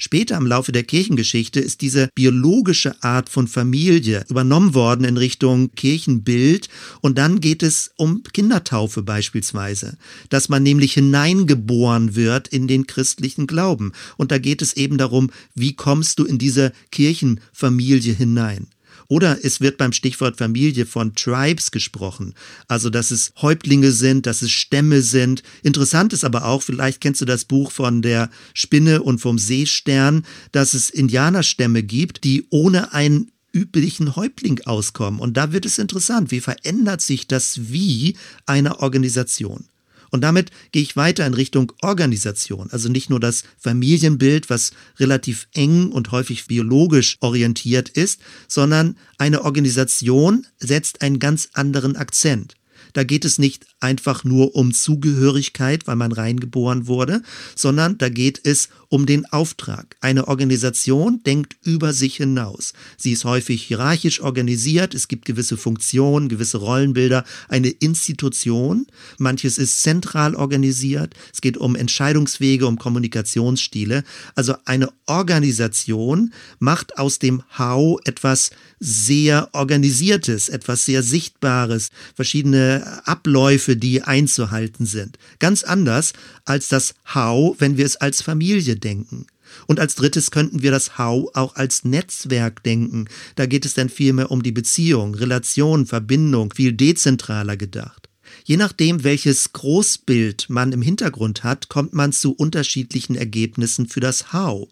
Später 0.02 0.38
im 0.38 0.46
Laufe 0.46 0.72
der 0.72 0.82
Kirchengeschichte 0.82 1.60
ist 1.60 1.82
diese 1.82 2.08
biologische 2.14 2.94
Art 3.02 3.28
von 3.28 3.46
Familie 3.46 4.24
übernommen 4.30 4.72
worden 4.72 5.04
in 5.04 5.18
Richtung 5.18 5.74
Kirchenbild 5.74 6.70
und 7.02 7.18
dann 7.18 7.40
geht 7.40 7.62
es 7.62 7.90
um 7.96 8.22
Kindertaufe 8.22 9.02
beispielsweise, 9.02 9.98
dass 10.30 10.48
man 10.48 10.62
nämlich 10.62 10.94
hineingeboren 10.94 12.16
wird 12.16 12.48
in 12.48 12.66
den 12.66 12.86
christlichen 12.86 13.46
Glauben. 13.46 13.92
Und 14.16 14.30
da 14.30 14.38
geht 14.38 14.62
es 14.62 14.72
eben 14.72 14.96
darum, 14.96 15.30
wie 15.54 15.74
kommst 15.74 16.18
du 16.18 16.24
in 16.24 16.38
diese 16.38 16.72
Kirchenfamilie 16.90 18.14
hinein. 18.14 18.68
Oder 19.10 19.44
es 19.44 19.60
wird 19.60 19.76
beim 19.76 19.92
Stichwort 19.92 20.36
Familie 20.36 20.86
von 20.86 21.16
Tribes 21.16 21.72
gesprochen, 21.72 22.32
also 22.68 22.90
dass 22.90 23.10
es 23.10 23.32
Häuptlinge 23.42 23.90
sind, 23.90 24.24
dass 24.24 24.40
es 24.40 24.52
Stämme 24.52 25.02
sind. 25.02 25.42
Interessant 25.64 26.12
ist 26.12 26.22
aber 26.22 26.44
auch, 26.44 26.62
vielleicht 26.62 27.00
kennst 27.00 27.20
du 27.20 27.24
das 27.24 27.44
Buch 27.44 27.72
von 27.72 28.02
der 28.02 28.30
Spinne 28.54 29.02
und 29.02 29.18
vom 29.20 29.36
Seestern, 29.36 30.24
dass 30.52 30.74
es 30.74 30.90
Indianerstämme 30.90 31.82
gibt, 31.82 32.22
die 32.22 32.46
ohne 32.50 32.92
einen 32.94 33.32
üblichen 33.52 34.14
Häuptling 34.14 34.60
auskommen. 34.64 35.18
Und 35.18 35.36
da 35.36 35.50
wird 35.50 35.66
es 35.66 35.78
interessant, 35.78 36.30
wie 36.30 36.40
verändert 36.40 37.00
sich 37.00 37.26
das 37.26 37.72
Wie 37.72 38.16
einer 38.46 38.78
Organisation. 38.78 39.64
Und 40.10 40.22
damit 40.22 40.50
gehe 40.72 40.82
ich 40.82 40.96
weiter 40.96 41.26
in 41.26 41.34
Richtung 41.34 41.72
Organisation. 41.82 42.68
Also 42.70 42.88
nicht 42.88 43.10
nur 43.10 43.20
das 43.20 43.44
Familienbild, 43.58 44.50
was 44.50 44.72
relativ 44.98 45.48
eng 45.54 45.90
und 45.90 46.10
häufig 46.10 46.46
biologisch 46.46 47.16
orientiert 47.20 47.88
ist, 47.88 48.20
sondern 48.48 48.96
eine 49.18 49.44
Organisation 49.44 50.46
setzt 50.58 51.02
einen 51.02 51.18
ganz 51.18 51.50
anderen 51.54 51.96
Akzent. 51.96 52.54
Da 52.92 53.04
geht 53.04 53.24
es 53.24 53.38
nicht 53.38 53.66
einfach 53.78 54.24
nur 54.24 54.54
um 54.54 54.72
Zugehörigkeit, 54.72 55.86
weil 55.86 55.96
man 55.96 56.12
reingeboren 56.12 56.86
wurde, 56.86 57.22
sondern 57.54 57.98
da 57.98 58.08
geht 58.08 58.40
es 58.44 58.68
um 58.90 59.06
den 59.06 59.24
Auftrag. 59.26 59.96
Eine 60.00 60.28
Organisation 60.28 61.22
denkt 61.22 61.56
über 61.64 61.92
sich 61.92 62.16
hinaus. 62.16 62.74
Sie 62.96 63.12
ist 63.12 63.24
häufig 63.24 63.62
hierarchisch 63.62 64.20
organisiert, 64.20 64.94
es 64.94 65.08
gibt 65.08 65.24
gewisse 65.24 65.56
Funktionen, 65.56 66.28
gewisse 66.28 66.58
Rollenbilder, 66.58 67.24
eine 67.48 67.68
Institution. 67.68 68.86
Manches 69.16 69.58
ist 69.58 69.82
zentral 69.82 70.34
organisiert, 70.34 71.14
es 71.32 71.40
geht 71.40 71.56
um 71.56 71.76
Entscheidungswege, 71.76 72.66
um 72.66 72.78
Kommunikationsstile. 72.78 74.02
Also 74.34 74.54
eine 74.64 74.88
Organisation 75.06 76.34
macht 76.58 76.98
aus 76.98 77.20
dem 77.20 77.42
How 77.58 78.00
etwas 78.04 78.50
sehr 78.80 79.50
Organisiertes, 79.52 80.48
etwas 80.48 80.84
sehr 80.84 81.02
Sichtbares, 81.02 81.90
verschiedene 82.14 83.02
Abläufe, 83.04 83.76
die 83.76 84.02
einzuhalten 84.02 84.86
sind. 84.86 85.18
Ganz 85.38 85.62
anders 85.62 86.12
als 86.44 86.68
das 86.68 86.94
How, 87.14 87.54
wenn 87.58 87.76
wir 87.76 87.86
es 87.86 87.96
als 87.96 88.22
Familie 88.22 88.76
denken. 88.80 89.26
Und 89.66 89.80
als 89.80 89.94
drittes 89.94 90.30
könnten 90.30 90.62
wir 90.62 90.70
das 90.70 90.98
How 90.98 91.30
auch 91.34 91.56
als 91.56 91.84
Netzwerk 91.84 92.62
denken. 92.62 93.06
Da 93.34 93.46
geht 93.46 93.64
es 93.64 93.74
dann 93.74 93.88
vielmehr 93.88 94.30
um 94.30 94.42
die 94.42 94.52
Beziehung, 94.52 95.14
Relation, 95.14 95.86
Verbindung, 95.86 96.52
viel 96.54 96.72
dezentraler 96.72 97.56
gedacht. 97.56 98.08
Je 98.44 98.56
nachdem, 98.56 99.04
welches 99.04 99.52
Großbild 99.52 100.48
man 100.48 100.72
im 100.72 100.82
Hintergrund 100.82 101.44
hat, 101.44 101.68
kommt 101.68 101.92
man 101.92 102.12
zu 102.12 102.32
unterschiedlichen 102.32 103.16
Ergebnissen 103.16 103.88
für 103.88 104.00
das 104.00 104.32
How. 104.32 104.68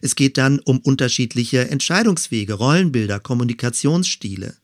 Es 0.00 0.14
geht 0.16 0.38
dann 0.38 0.60
um 0.60 0.78
unterschiedliche 0.78 1.68
Entscheidungswege, 1.70 2.54
Rollenbilder, 2.54 3.20
Kommunikationsstile. 3.20 4.56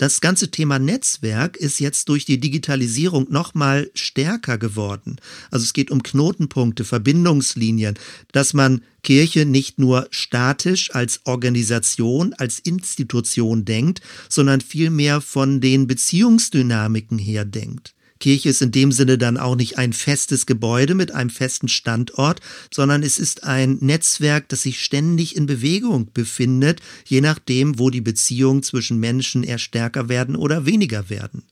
Das 0.00 0.22
ganze 0.22 0.50
Thema 0.50 0.78
Netzwerk 0.78 1.58
ist 1.58 1.78
jetzt 1.78 2.08
durch 2.08 2.24
die 2.24 2.40
Digitalisierung 2.40 3.26
nochmal 3.28 3.90
stärker 3.92 4.56
geworden. 4.56 5.16
Also 5.50 5.64
es 5.64 5.74
geht 5.74 5.90
um 5.90 6.02
Knotenpunkte, 6.02 6.84
Verbindungslinien, 6.84 7.98
dass 8.32 8.54
man 8.54 8.80
Kirche 9.02 9.44
nicht 9.44 9.78
nur 9.78 10.08
statisch 10.10 10.94
als 10.94 11.20
Organisation, 11.24 12.32
als 12.32 12.60
Institution 12.60 13.66
denkt, 13.66 14.00
sondern 14.30 14.62
vielmehr 14.62 15.20
von 15.20 15.60
den 15.60 15.86
Beziehungsdynamiken 15.86 17.18
her 17.18 17.44
denkt. 17.44 17.94
Kirche 18.20 18.50
ist 18.50 18.62
in 18.62 18.70
dem 18.70 18.92
Sinne 18.92 19.18
dann 19.18 19.36
auch 19.36 19.56
nicht 19.56 19.78
ein 19.78 19.92
festes 19.92 20.46
Gebäude 20.46 20.94
mit 20.94 21.12
einem 21.12 21.30
festen 21.30 21.68
Standort, 21.68 22.40
sondern 22.72 23.02
es 23.02 23.18
ist 23.18 23.44
ein 23.44 23.78
Netzwerk, 23.80 24.48
das 24.48 24.62
sich 24.62 24.80
ständig 24.80 25.34
in 25.36 25.46
Bewegung 25.46 26.10
befindet, 26.12 26.80
je 27.06 27.20
nachdem, 27.20 27.78
wo 27.78 27.90
die 27.90 28.02
Beziehungen 28.02 28.62
zwischen 28.62 29.00
Menschen 29.00 29.42
eher 29.42 29.58
stärker 29.58 30.08
werden 30.08 30.36
oder 30.36 30.66
weniger 30.66 31.10
werden. 31.10 31.42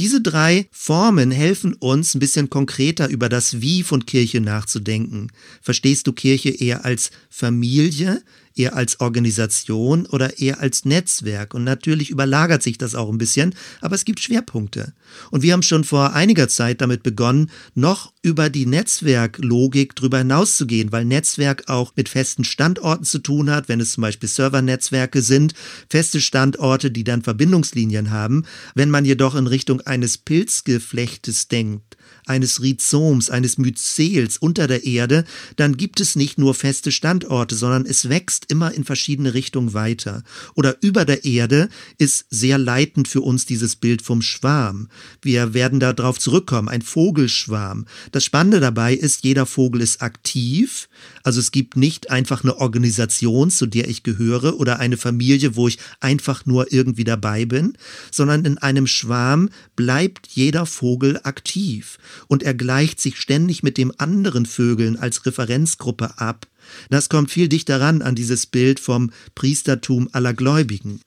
Diese 0.00 0.20
drei 0.20 0.66
Formen 0.72 1.30
helfen 1.30 1.74
uns, 1.74 2.14
ein 2.14 2.18
bisschen 2.18 2.50
konkreter 2.50 3.08
über 3.08 3.28
das 3.28 3.60
Wie 3.60 3.82
von 3.82 4.06
Kirche 4.06 4.40
nachzudenken. 4.40 5.28
Verstehst 5.60 6.06
du 6.06 6.12
Kirche 6.12 6.48
eher 6.48 6.84
als 6.84 7.10
Familie, 7.28 8.22
eher 8.54 8.76
als 8.76 9.00
Organisation 9.00 10.06
oder 10.06 10.38
eher 10.38 10.60
als 10.60 10.84
Netzwerk. 10.84 11.54
Und 11.54 11.64
natürlich 11.64 12.10
überlagert 12.10 12.62
sich 12.62 12.78
das 12.78 12.94
auch 12.94 13.10
ein 13.10 13.18
bisschen, 13.18 13.54
aber 13.80 13.94
es 13.94 14.04
gibt 14.04 14.20
Schwerpunkte. 14.20 14.92
Und 15.30 15.42
wir 15.42 15.52
haben 15.52 15.62
schon 15.62 15.84
vor 15.84 16.12
einiger 16.14 16.48
Zeit 16.48 16.80
damit 16.80 17.02
begonnen, 17.02 17.50
noch 17.74 18.12
über 18.22 18.50
die 18.50 18.66
Netzwerklogik 18.66 19.96
drüber 19.96 20.18
hinauszugehen, 20.18 20.92
weil 20.92 21.04
Netzwerk 21.04 21.68
auch 21.68 21.92
mit 21.96 22.08
festen 22.08 22.44
Standorten 22.44 23.04
zu 23.04 23.18
tun 23.18 23.50
hat, 23.50 23.68
wenn 23.68 23.80
es 23.80 23.92
zum 23.92 24.02
Beispiel 24.02 24.28
Servernetzwerke 24.28 25.22
sind, 25.22 25.54
feste 25.88 26.20
Standorte, 26.20 26.90
die 26.90 27.04
dann 27.04 27.22
Verbindungslinien 27.22 28.10
haben. 28.10 28.44
Wenn 28.74 28.90
man 28.90 29.04
jedoch 29.04 29.34
in 29.34 29.46
Richtung 29.46 29.80
eines 29.82 30.18
Pilzgeflechtes 30.18 31.48
denkt, 31.48 31.96
eines 32.26 32.62
Rhizoms, 32.62 33.30
eines 33.30 33.58
Myzels 33.58 34.38
unter 34.38 34.66
der 34.66 34.84
Erde, 34.84 35.24
dann 35.56 35.76
gibt 35.76 36.00
es 36.00 36.16
nicht 36.16 36.38
nur 36.38 36.54
feste 36.54 36.92
Standorte, 36.92 37.54
sondern 37.54 37.86
es 37.86 38.08
wächst 38.08 38.50
immer 38.50 38.72
in 38.72 38.84
verschiedene 38.84 39.34
Richtungen 39.34 39.74
weiter. 39.74 40.22
Oder 40.54 40.76
über 40.82 41.04
der 41.04 41.24
Erde 41.24 41.68
ist 41.98 42.26
sehr 42.30 42.58
leitend 42.58 43.08
für 43.08 43.20
uns 43.20 43.46
dieses 43.46 43.76
Bild 43.76 44.02
vom 44.02 44.22
Schwarm. 44.22 44.88
Wir 45.20 45.54
werden 45.54 45.80
darauf 45.80 46.18
zurückkommen, 46.18 46.68
ein 46.68 46.82
Vogelschwarm. 46.82 47.86
Das 48.12 48.24
Spannende 48.24 48.60
dabei 48.60 48.94
ist, 48.94 49.24
jeder 49.24 49.46
Vogel 49.46 49.80
ist 49.80 50.02
aktiv, 50.02 50.88
also 51.24 51.40
es 51.40 51.50
gibt 51.50 51.76
nicht 51.76 52.10
einfach 52.10 52.42
eine 52.42 52.58
Organisation, 52.58 53.50
zu 53.50 53.66
der 53.66 53.88
ich 53.88 54.02
gehöre 54.02 54.58
oder 54.58 54.78
eine 54.78 54.96
Familie, 54.96 55.56
wo 55.56 55.68
ich 55.68 55.78
einfach 56.00 56.46
nur 56.46 56.72
irgendwie 56.72 57.04
dabei 57.04 57.44
bin, 57.44 57.76
sondern 58.10 58.44
in 58.44 58.58
einem 58.58 58.86
Schwarm 58.86 59.50
bleibt 59.76 60.28
jeder 60.32 60.66
Vogel 60.66 61.20
aktiv 61.22 61.98
und 62.28 62.42
er 62.42 62.54
gleicht 62.54 63.00
sich 63.00 63.18
ständig 63.18 63.62
mit 63.62 63.78
dem 63.78 63.92
anderen 63.98 64.46
Vögeln 64.46 64.96
als 64.96 65.26
Referenzgruppe 65.26 66.18
ab. 66.18 66.46
Das 66.90 67.08
kommt 67.08 67.30
viel 67.30 67.48
dichter 67.48 67.80
ran 67.80 68.02
an 68.02 68.14
dieses 68.14 68.46
Bild 68.46 68.80
vom 68.80 69.10
Priestertum 69.34 70.08
aller 70.12 70.34
Gläubigen. 70.34 71.00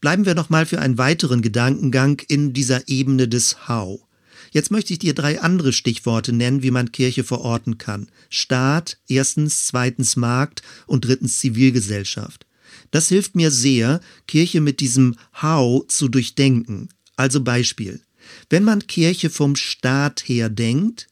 Bleiben 0.00 0.26
wir 0.26 0.34
noch 0.34 0.50
mal 0.50 0.66
für 0.66 0.80
einen 0.80 0.98
weiteren 0.98 1.40
Gedankengang 1.40 2.20
in 2.28 2.52
dieser 2.52 2.88
Ebene 2.88 3.26
des 3.26 3.68
How. 3.68 4.00
Jetzt 4.52 4.70
möchte 4.70 4.92
ich 4.92 5.00
dir 5.00 5.14
drei 5.14 5.40
andere 5.40 5.72
Stichworte 5.72 6.32
nennen, 6.32 6.62
wie 6.62 6.70
man 6.70 6.92
Kirche 6.92 7.24
verorten 7.24 7.78
kann. 7.78 8.08
Staat, 8.30 8.98
erstens, 9.08 9.66
zweitens 9.66 10.16
Markt 10.16 10.62
und 10.86 11.04
drittens 11.04 11.38
Zivilgesellschaft. 11.38 12.46
Das 12.90 13.08
hilft 13.08 13.34
mir 13.34 13.50
sehr, 13.50 14.00
Kirche 14.28 14.60
mit 14.60 14.78
diesem 14.80 15.16
How 15.42 15.84
zu 15.88 16.08
durchdenken. 16.08 16.88
Also 17.16 17.42
Beispiel. 17.42 18.00
Wenn 18.50 18.64
man 18.64 18.86
Kirche 18.86 19.30
vom 19.30 19.56
Staat 19.56 20.24
her 20.26 20.48
denkt, 20.48 21.08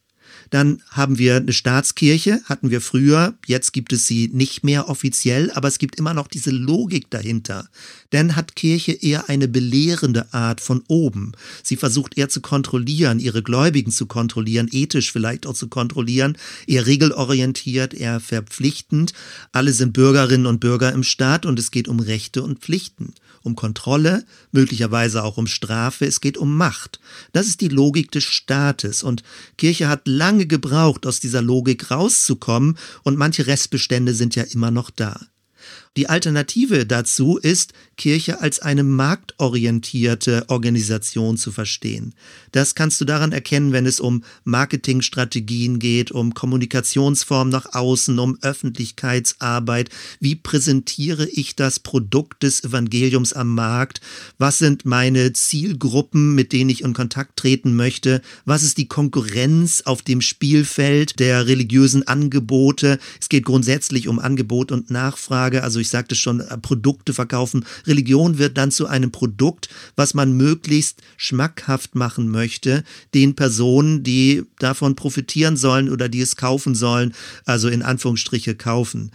Dann 0.53 0.83
haben 0.91 1.17
wir 1.17 1.37
eine 1.37 1.51
Staatskirche, 1.51 2.41
hatten 2.45 2.69
wir 2.69 2.79
früher, 2.79 3.33
jetzt 3.47 3.73
gibt 3.73 3.91
es 3.91 4.05
sie 4.05 4.29
nicht 4.31 4.63
mehr 4.63 4.87
offiziell, 4.87 5.49
aber 5.51 5.67
es 5.67 5.79
gibt 5.79 5.95
immer 5.95 6.13
noch 6.13 6.27
diese 6.27 6.51
Logik 6.51 7.09
dahinter. 7.09 7.67
Denn 8.11 8.35
hat 8.35 8.55
Kirche 8.55 8.91
eher 8.91 9.29
eine 9.29 9.47
belehrende 9.47 10.31
Art 10.31 10.61
von 10.61 10.83
oben. 10.87 11.31
Sie 11.63 11.75
versucht 11.75 12.19
eher 12.19 12.29
zu 12.29 12.39
kontrollieren, 12.39 13.19
ihre 13.19 13.41
Gläubigen 13.41 13.91
zu 13.91 14.05
kontrollieren, 14.05 14.69
ethisch 14.71 15.11
vielleicht 15.11 15.47
auch 15.47 15.55
zu 15.55 15.69
kontrollieren, 15.69 16.37
eher 16.67 16.85
regelorientiert, 16.85 17.95
eher 17.95 18.19
verpflichtend. 18.19 19.13
Alle 19.53 19.73
sind 19.73 19.93
Bürgerinnen 19.93 20.45
und 20.45 20.59
Bürger 20.59 20.91
im 20.91 21.01
Staat 21.01 21.47
und 21.47 21.57
es 21.57 21.71
geht 21.71 21.87
um 21.87 21.99
Rechte 21.99 22.43
und 22.43 22.59
Pflichten 22.59 23.15
um 23.43 23.55
Kontrolle, 23.55 24.25
möglicherweise 24.51 25.23
auch 25.23 25.37
um 25.37 25.47
Strafe, 25.47 26.05
es 26.05 26.21
geht 26.21 26.37
um 26.37 26.55
Macht. 26.57 26.99
Das 27.33 27.47
ist 27.47 27.61
die 27.61 27.67
Logik 27.67 28.11
des 28.11 28.23
Staates 28.23 29.03
und 29.03 29.23
Kirche 29.57 29.87
hat 29.87 30.07
lange 30.07 30.47
gebraucht, 30.47 31.05
aus 31.05 31.19
dieser 31.19 31.41
Logik 31.41 31.91
rauszukommen 31.91 32.77
und 33.03 33.17
manche 33.17 33.45
Restbestände 33.45 34.13
sind 34.13 34.35
ja 34.35 34.43
immer 34.43 34.71
noch 34.71 34.89
da. 34.89 35.19
Die 35.95 36.09
Alternative 36.09 36.87
dazu 36.87 37.37
ist, 37.37 37.73
Kirche 37.97 38.41
als 38.41 38.57
eine 38.59 38.83
marktorientierte 38.83 40.45
Organisation 40.47 41.37
zu 41.37 41.51
verstehen. 41.51 42.15
Das 42.51 42.73
kannst 42.73 42.99
du 42.99 43.05
daran 43.05 43.31
erkennen, 43.31 43.73
wenn 43.73 43.85
es 43.85 43.99
um 43.99 44.23
Marketingstrategien 44.43 45.77
geht, 45.77 46.11
um 46.11 46.33
Kommunikationsformen 46.33 47.51
nach 47.51 47.75
außen, 47.75 48.17
um 48.17 48.39
Öffentlichkeitsarbeit. 48.41 49.91
Wie 50.19 50.35
präsentiere 50.35 51.27
ich 51.27 51.55
das 51.55 51.79
Produkt 51.79 52.41
des 52.41 52.63
Evangeliums 52.63 53.33
am 53.33 53.53
Markt? 53.53 54.01
Was 54.39 54.57
sind 54.57 54.85
meine 54.85 55.33
Zielgruppen, 55.33 56.33
mit 56.33 56.53
denen 56.53 56.71
ich 56.71 56.81
in 56.81 56.93
Kontakt 56.93 57.37
treten 57.37 57.75
möchte? 57.75 58.23
Was 58.45 58.63
ist 58.63 58.79
die 58.79 58.87
Konkurrenz 58.87 59.81
auf 59.85 60.01
dem 60.01 60.21
Spielfeld 60.21 61.19
der 61.19 61.45
religiösen 61.45 62.07
Angebote? 62.07 62.97
Es 63.21 63.29
geht 63.29 63.45
grundsätzlich 63.45 64.07
um 64.07 64.17
Angebot 64.17 64.71
und 64.71 64.89
Nachfrage, 64.89 65.63
also 65.63 65.82
ich 65.83 65.89
sagte 65.89 66.15
schon, 66.15 66.39
äh, 66.39 66.57
Produkte 66.57 67.13
verkaufen. 67.13 67.65
Religion 67.85 68.39
wird 68.39 68.57
dann 68.57 68.71
zu 68.71 68.87
einem 68.87 69.11
Produkt, 69.11 69.69
was 69.95 70.13
man 70.13 70.33
möglichst 70.33 71.01
schmackhaft 71.17 71.93
machen 71.95 72.29
möchte, 72.29 72.83
den 73.13 73.35
Personen, 73.35 74.03
die 74.03 74.43
davon 74.59 74.95
profitieren 74.95 75.57
sollen 75.57 75.89
oder 75.89 76.09
die 76.09 76.21
es 76.21 76.35
kaufen 76.35 76.73
sollen, 76.73 77.13
also 77.45 77.67
in 77.67 77.83
Anführungsstriche 77.83 78.55
kaufen. 78.55 79.11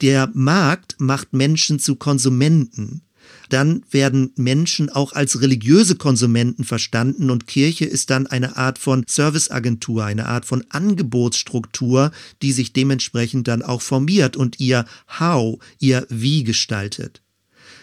Der 0.00 0.30
Markt 0.34 0.96
macht 0.98 1.32
Menschen 1.32 1.78
zu 1.78 1.94
Konsumenten 1.94 3.02
dann 3.48 3.82
werden 3.90 4.32
Menschen 4.36 4.90
auch 4.90 5.12
als 5.12 5.40
religiöse 5.40 5.96
Konsumenten 5.96 6.64
verstanden 6.64 7.30
und 7.30 7.46
Kirche 7.46 7.84
ist 7.84 8.10
dann 8.10 8.26
eine 8.26 8.56
Art 8.56 8.78
von 8.78 9.04
Serviceagentur, 9.08 10.04
eine 10.04 10.26
Art 10.26 10.44
von 10.44 10.64
Angebotsstruktur, 10.70 12.12
die 12.42 12.52
sich 12.52 12.72
dementsprechend 12.72 13.48
dann 13.48 13.62
auch 13.62 13.82
formiert 13.82 14.36
und 14.36 14.60
ihr 14.60 14.84
How, 15.18 15.58
ihr 15.78 16.06
Wie 16.08 16.44
gestaltet. 16.44 17.22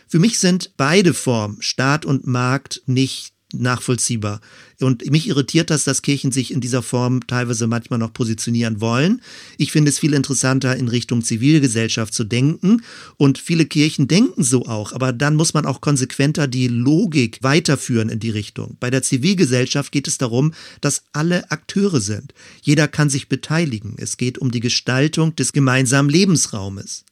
Für 0.07 0.19
mich 0.19 0.39
sind 0.39 0.71
beide 0.77 1.13
Formen, 1.13 1.61
Staat 1.61 2.05
und 2.05 2.27
Markt, 2.27 2.81
nicht 2.85 3.33
nachvollziehbar. 3.53 4.41
Und 4.81 5.09
mich 5.09 5.27
irritiert 5.27 5.69
das, 5.69 5.85
dass 5.85 6.01
Kirchen 6.01 6.31
sich 6.31 6.51
in 6.51 6.61
dieser 6.61 6.83
Form 6.83 7.25
teilweise 7.27 7.65
manchmal 7.67 7.97
noch 7.97 8.13
positionieren 8.13 8.81
wollen. 8.81 9.21
Ich 9.57 9.71
finde 9.71 9.89
es 9.89 9.99
viel 9.99 10.13
interessanter, 10.13 10.75
in 10.75 10.87
Richtung 10.87 11.23
Zivilgesellschaft 11.23 12.13
zu 12.13 12.25
denken. 12.25 12.83
Und 13.15 13.37
viele 13.37 13.65
Kirchen 13.65 14.07
denken 14.07 14.43
so 14.43 14.65
auch. 14.65 14.91
Aber 14.91 15.13
dann 15.13 15.35
muss 15.35 15.53
man 15.53 15.65
auch 15.65 15.81
konsequenter 15.81 16.47
die 16.47 16.67
Logik 16.67 17.39
weiterführen 17.41 18.09
in 18.09 18.19
die 18.19 18.29
Richtung. 18.29 18.77
Bei 18.79 18.89
der 18.89 19.01
Zivilgesellschaft 19.01 19.91
geht 19.91 20.07
es 20.07 20.17
darum, 20.17 20.53
dass 20.81 21.03
alle 21.13 21.49
Akteure 21.49 22.01
sind. 22.01 22.33
Jeder 22.61 22.87
kann 22.87 23.09
sich 23.09 23.29
beteiligen. 23.29 23.95
Es 23.97 24.17
geht 24.17 24.37
um 24.37 24.51
die 24.51 24.59
Gestaltung 24.59 25.35
des 25.35 25.53
gemeinsamen 25.53 26.09
Lebensraumes. 26.09 27.05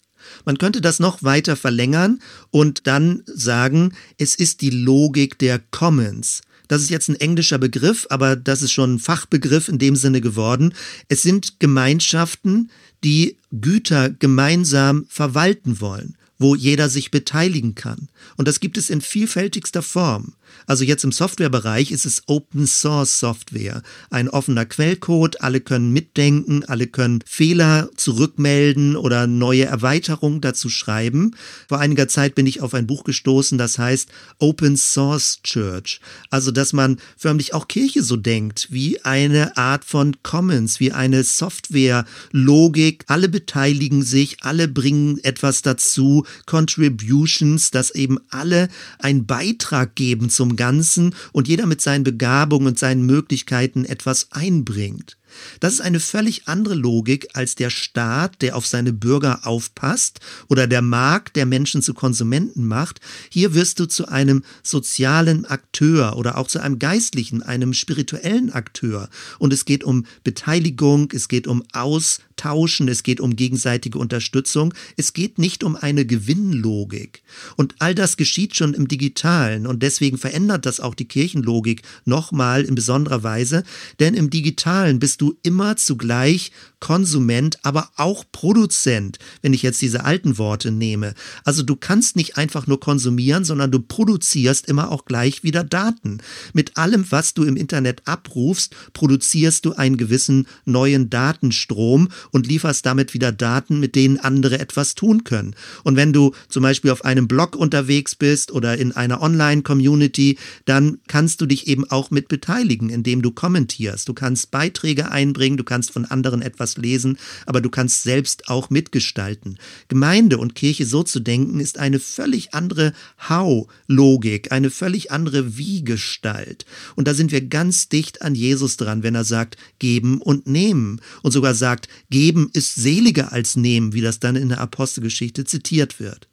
Man 0.46 0.58
könnte 0.58 0.82
das 0.82 1.00
noch 1.00 1.24
weiter 1.24 1.56
verlängern 1.56 2.20
und 2.52 2.88
dann 2.88 3.24
sagen, 3.26 3.94
es 4.18 4.36
ist 4.36 4.62
die 4.62 4.70
Logik 4.70 5.40
der 5.40 5.60
Commons. 5.72 6.42
Das 6.68 6.82
ist 6.82 6.90
jetzt 6.90 7.10
ein 7.10 7.20
englischer 7.20 7.58
Begriff, 7.58 8.08
aber 8.10 8.36
das 8.36 8.62
ist 8.62 8.72
schon 8.72 8.96
ein 8.96 9.00
Fachbegriff 9.00 9.68
in 9.68 9.78
dem 9.78 9.96
Sinne 9.96 10.22
geworden. 10.22 10.74
Es 11.08 11.22
sind 11.22 11.60
Gemeinschaften, 11.60 12.72
die 13.04 13.38
Güter 13.52 14.10
gemeinsam 14.10 15.06
verwalten 15.10 15.80
wollen, 15.80 16.18
wo 16.40 16.56
jeder 16.56 16.90
sich 16.90 17.12
beteiligen 17.12 17.76
kann. 17.76 18.10
Und 18.36 18.48
das 18.48 18.60
gibt 18.60 18.78
es 18.78 18.90
in 18.90 19.02
vielfältigster 19.02 19.82
Form. 19.82 20.34
Also 20.68 20.84
jetzt 20.84 21.04
im 21.04 21.12
Softwarebereich 21.12 21.92
ist 21.92 22.06
es 22.06 22.24
Open 22.28 22.68
Source 22.68 23.20
Software, 23.20 23.82
ein 24.10 24.30
offener 24.30 24.66
Quellcode, 24.66 25.42
alle 25.42 25.62
können 25.62 25.92
mitdenken, 25.92 26.64
alle 26.66 26.88
können 26.88 27.24
Fehler 27.26 27.90
zurückmelden 27.96 28.96
oder 28.96 29.28
neue 29.28 29.66
Erweiterungen 29.66 30.42
dazu 30.42 30.70
schreiben. 30.70 31.36
Vor 31.68 31.80
einiger 31.80 32.08
Zeit 32.08 32.36
bin 32.36 32.48
ich 32.48 32.62
auf 32.62 32.74
ein 32.74 32.88
Buch 32.88 33.04
gestoßen, 33.04 33.58
das 33.58 33.78
heißt 33.78 34.10
Open 34.40 34.78
Source 34.78 35.40
Church. 35.44 36.00
Also, 36.30 36.52
dass 36.52 36.74
man 36.74 36.98
förmlich 37.18 37.54
auch 37.54 37.68
Kirche 37.68 38.04
so 38.04 38.18
denkt, 38.18 38.68
wie 38.72 39.04
eine 39.04 39.58
Art 39.58 39.86
von 39.86 40.18
Commons, 40.24 40.80
wie 40.80 40.92
eine 40.92 41.24
Software-Logik. 41.24 43.06
Alle 43.08 43.30
beteiligen 43.30 44.04
sich, 44.04 44.44
alle 44.44 44.68
bringen 44.68 45.20
etwas 45.24 45.62
dazu, 45.62 46.26
Contributions, 46.46 47.72
dass 47.72 47.92
eben 47.92 48.20
alle 48.30 48.70
einen 49.00 49.26
Beitrag 49.26 49.96
geben 49.96 50.30
zum 50.30 50.45
Ganzen 50.56 51.16
und 51.32 51.48
jeder 51.48 51.66
mit 51.66 51.82
seinen 51.82 52.04
Begabungen 52.04 52.68
und 52.68 52.80
seinen 52.80 53.06
Möglichkeiten 53.06 53.86
etwas 53.86 54.32
einbringt. 54.32 55.18
Das 55.60 55.74
ist 55.74 55.82
eine 55.82 56.00
völlig 56.00 56.48
andere 56.48 56.76
Logik 56.76 57.28
als 57.34 57.56
der 57.56 57.70
Staat, 57.70 58.42
der 58.42 58.56
auf 58.56 58.68
seine 58.68 58.94
Bürger 58.94 59.46
aufpasst 59.46 60.20
oder 60.48 60.68
der 60.68 60.82
Markt, 60.82 61.36
der 61.36 61.46
Menschen 61.46 61.82
zu 61.82 61.94
Konsumenten 61.94 62.68
macht. 62.68 63.00
Hier 63.30 63.54
wirst 63.54 63.80
du 63.80 63.86
zu 63.86 64.08
einem 64.08 64.44
sozialen 64.64 65.46
Akteur 65.46 66.18
oder 66.18 66.38
auch 66.38 66.48
zu 66.48 66.60
einem 66.60 66.80
geistlichen, 66.80 67.44
einem 67.44 67.74
spirituellen 67.74 68.52
Akteur. 68.52 69.10
Und 69.40 69.54
es 69.54 69.66
geht 69.66 69.84
um 69.84 70.06
Beteiligung, 70.24 71.10
es 71.14 71.28
geht 71.28 71.48
um 71.48 71.64
Austauschen, 71.74 72.88
es 72.88 73.04
geht 73.04 73.20
um 73.20 73.36
gegenseitige 73.36 73.98
Unterstützung. 73.98 74.74
Es 74.98 75.14
geht 75.14 75.40
nicht 75.40 75.64
um 75.64 75.76
eine 75.76 76.06
Gewinnlogik. 76.06 77.24
Und 77.56 77.76
all 77.80 77.96
das 77.96 78.18
geschieht 78.18 78.56
schon 78.56 78.74
im 78.74 78.88
Digitalen 78.88 79.68
und 79.68 79.82
deswegen 79.84 80.18
verändert 80.18 80.66
das 80.66 80.80
auch 80.80 80.96
die 80.96 81.08
Kirchenlogik 81.08 81.82
nochmal 82.06 82.64
in 82.64 82.76
besonderer 82.76 83.24
Weise, 83.24 83.64
denn 84.00 84.14
im 84.14 84.30
Digitalen 84.30 85.00
bist 85.00 85.22
du 85.22 85.25
du 85.26 85.38
immer 85.42 85.76
zugleich 85.76 86.52
Konsument, 86.86 87.58
aber 87.64 87.90
auch 87.96 88.26
Produzent, 88.32 89.18
wenn 89.42 89.54
ich 89.54 89.64
jetzt 89.64 89.82
diese 89.82 90.06
alten 90.06 90.38
Worte 90.38 90.70
nehme. 90.70 91.16
Also 91.44 91.64
du 91.64 91.76
kannst 91.76 92.16
nicht 92.16 92.38
einfach 92.38 92.68
nur 92.68 92.80
konsumieren, 92.80 93.44
sondern 93.44 93.72
du 93.72 93.80
produzierst 93.80 94.68
immer 94.68 94.92
auch 94.92 95.06
gleich 95.06 95.44
wieder 95.44 95.64
Daten. 95.64 96.20
Mit 96.54 96.78
allem, 96.78 97.08
was 97.10 97.34
du 97.34 97.44
im 97.44 97.56
Internet 97.56 98.04
abrufst, 98.06 98.76
produzierst 98.94 99.66
du 99.66 99.74
einen 99.74 99.98
gewissen 99.98 100.46
neuen 100.66 101.10
Datenstrom 101.10 102.10
und 102.30 102.46
lieferst 102.46 102.86
damit 102.86 103.16
wieder 103.16 103.32
Daten, 103.32 103.80
mit 103.80 103.96
denen 103.96 104.20
andere 104.20 104.60
etwas 104.60 104.94
tun 104.94 105.24
können. 105.24 105.56
Und 105.84 105.96
wenn 105.96 106.14
du 106.14 106.36
zum 106.50 106.62
Beispiel 106.62 106.92
auf 106.92 107.04
einem 107.04 107.28
Blog 107.28 107.56
unterwegs 107.56 108.14
bist 108.14 108.52
oder 108.52 108.78
in 108.78 108.92
einer 108.92 109.24
Online-Community, 109.24 110.38
dann 110.66 111.00
kannst 111.08 111.42
du 111.42 111.48
dich 111.48 111.66
eben 111.66 111.90
auch 111.90 112.12
mit 112.12 112.28
beteiligen, 112.28 112.92
indem 112.92 113.24
du 113.24 113.32
kommentierst. 113.32 114.08
Du 114.08 114.14
kannst 114.14 114.52
Beiträge 114.52 115.10
einbringen, 115.10 115.58
du 115.58 115.64
kannst 115.64 115.90
von 115.90 116.06
anderen 116.06 116.44
etwas 116.44 116.75
lesen, 116.78 117.18
aber 117.46 117.62
du 117.62 117.70
kannst 117.70 118.04
selbst 118.04 118.50
auch 118.50 118.70
mitgestalten. 118.70 119.58
Gemeinde 119.88 120.38
und 120.38 120.56
Kirche 120.56 120.86
so 120.86 121.04
zu 121.04 121.20
denken, 121.20 121.60
ist 121.60 121.78
eine 121.78 122.00
völlig 122.00 122.54
andere 122.54 122.94
How-Logik, 123.30 124.52
eine 124.52 124.70
völlig 124.70 125.12
andere 125.12 125.58
Wie-Gestalt. 125.58 126.66
Und 126.96 127.08
da 127.08 127.14
sind 127.14 127.32
wir 127.32 127.42
ganz 127.42 127.90
dicht 127.90 128.22
an 128.22 128.36
Jesus 128.36 128.78
dran, 128.78 129.04
wenn 129.04 129.16
er 129.16 129.24
sagt, 129.24 129.58
geben 129.80 130.22
und 130.22 130.48
nehmen. 130.48 131.02
Und 131.24 131.32
sogar 131.32 131.56
sagt, 131.56 131.88
geben 132.10 132.50
ist 132.54 132.76
seliger 132.76 133.32
als 133.32 133.56
nehmen, 133.56 133.94
wie 133.94 134.02
das 134.02 134.20
dann 134.20 134.36
in 134.36 134.50
der 134.50 134.62
Apostelgeschichte 134.62 135.46
zitiert 135.46 136.00
wird. 136.00 136.28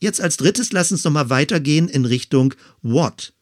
Jetzt 0.00 0.20
als 0.20 0.36
drittes 0.36 0.72
lass 0.72 0.92
uns 0.92 1.04
nochmal 1.04 1.30
weitergehen 1.30 1.88
in 1.88 2.04
Richtung 2.04 2.54
What. 2.82 3.32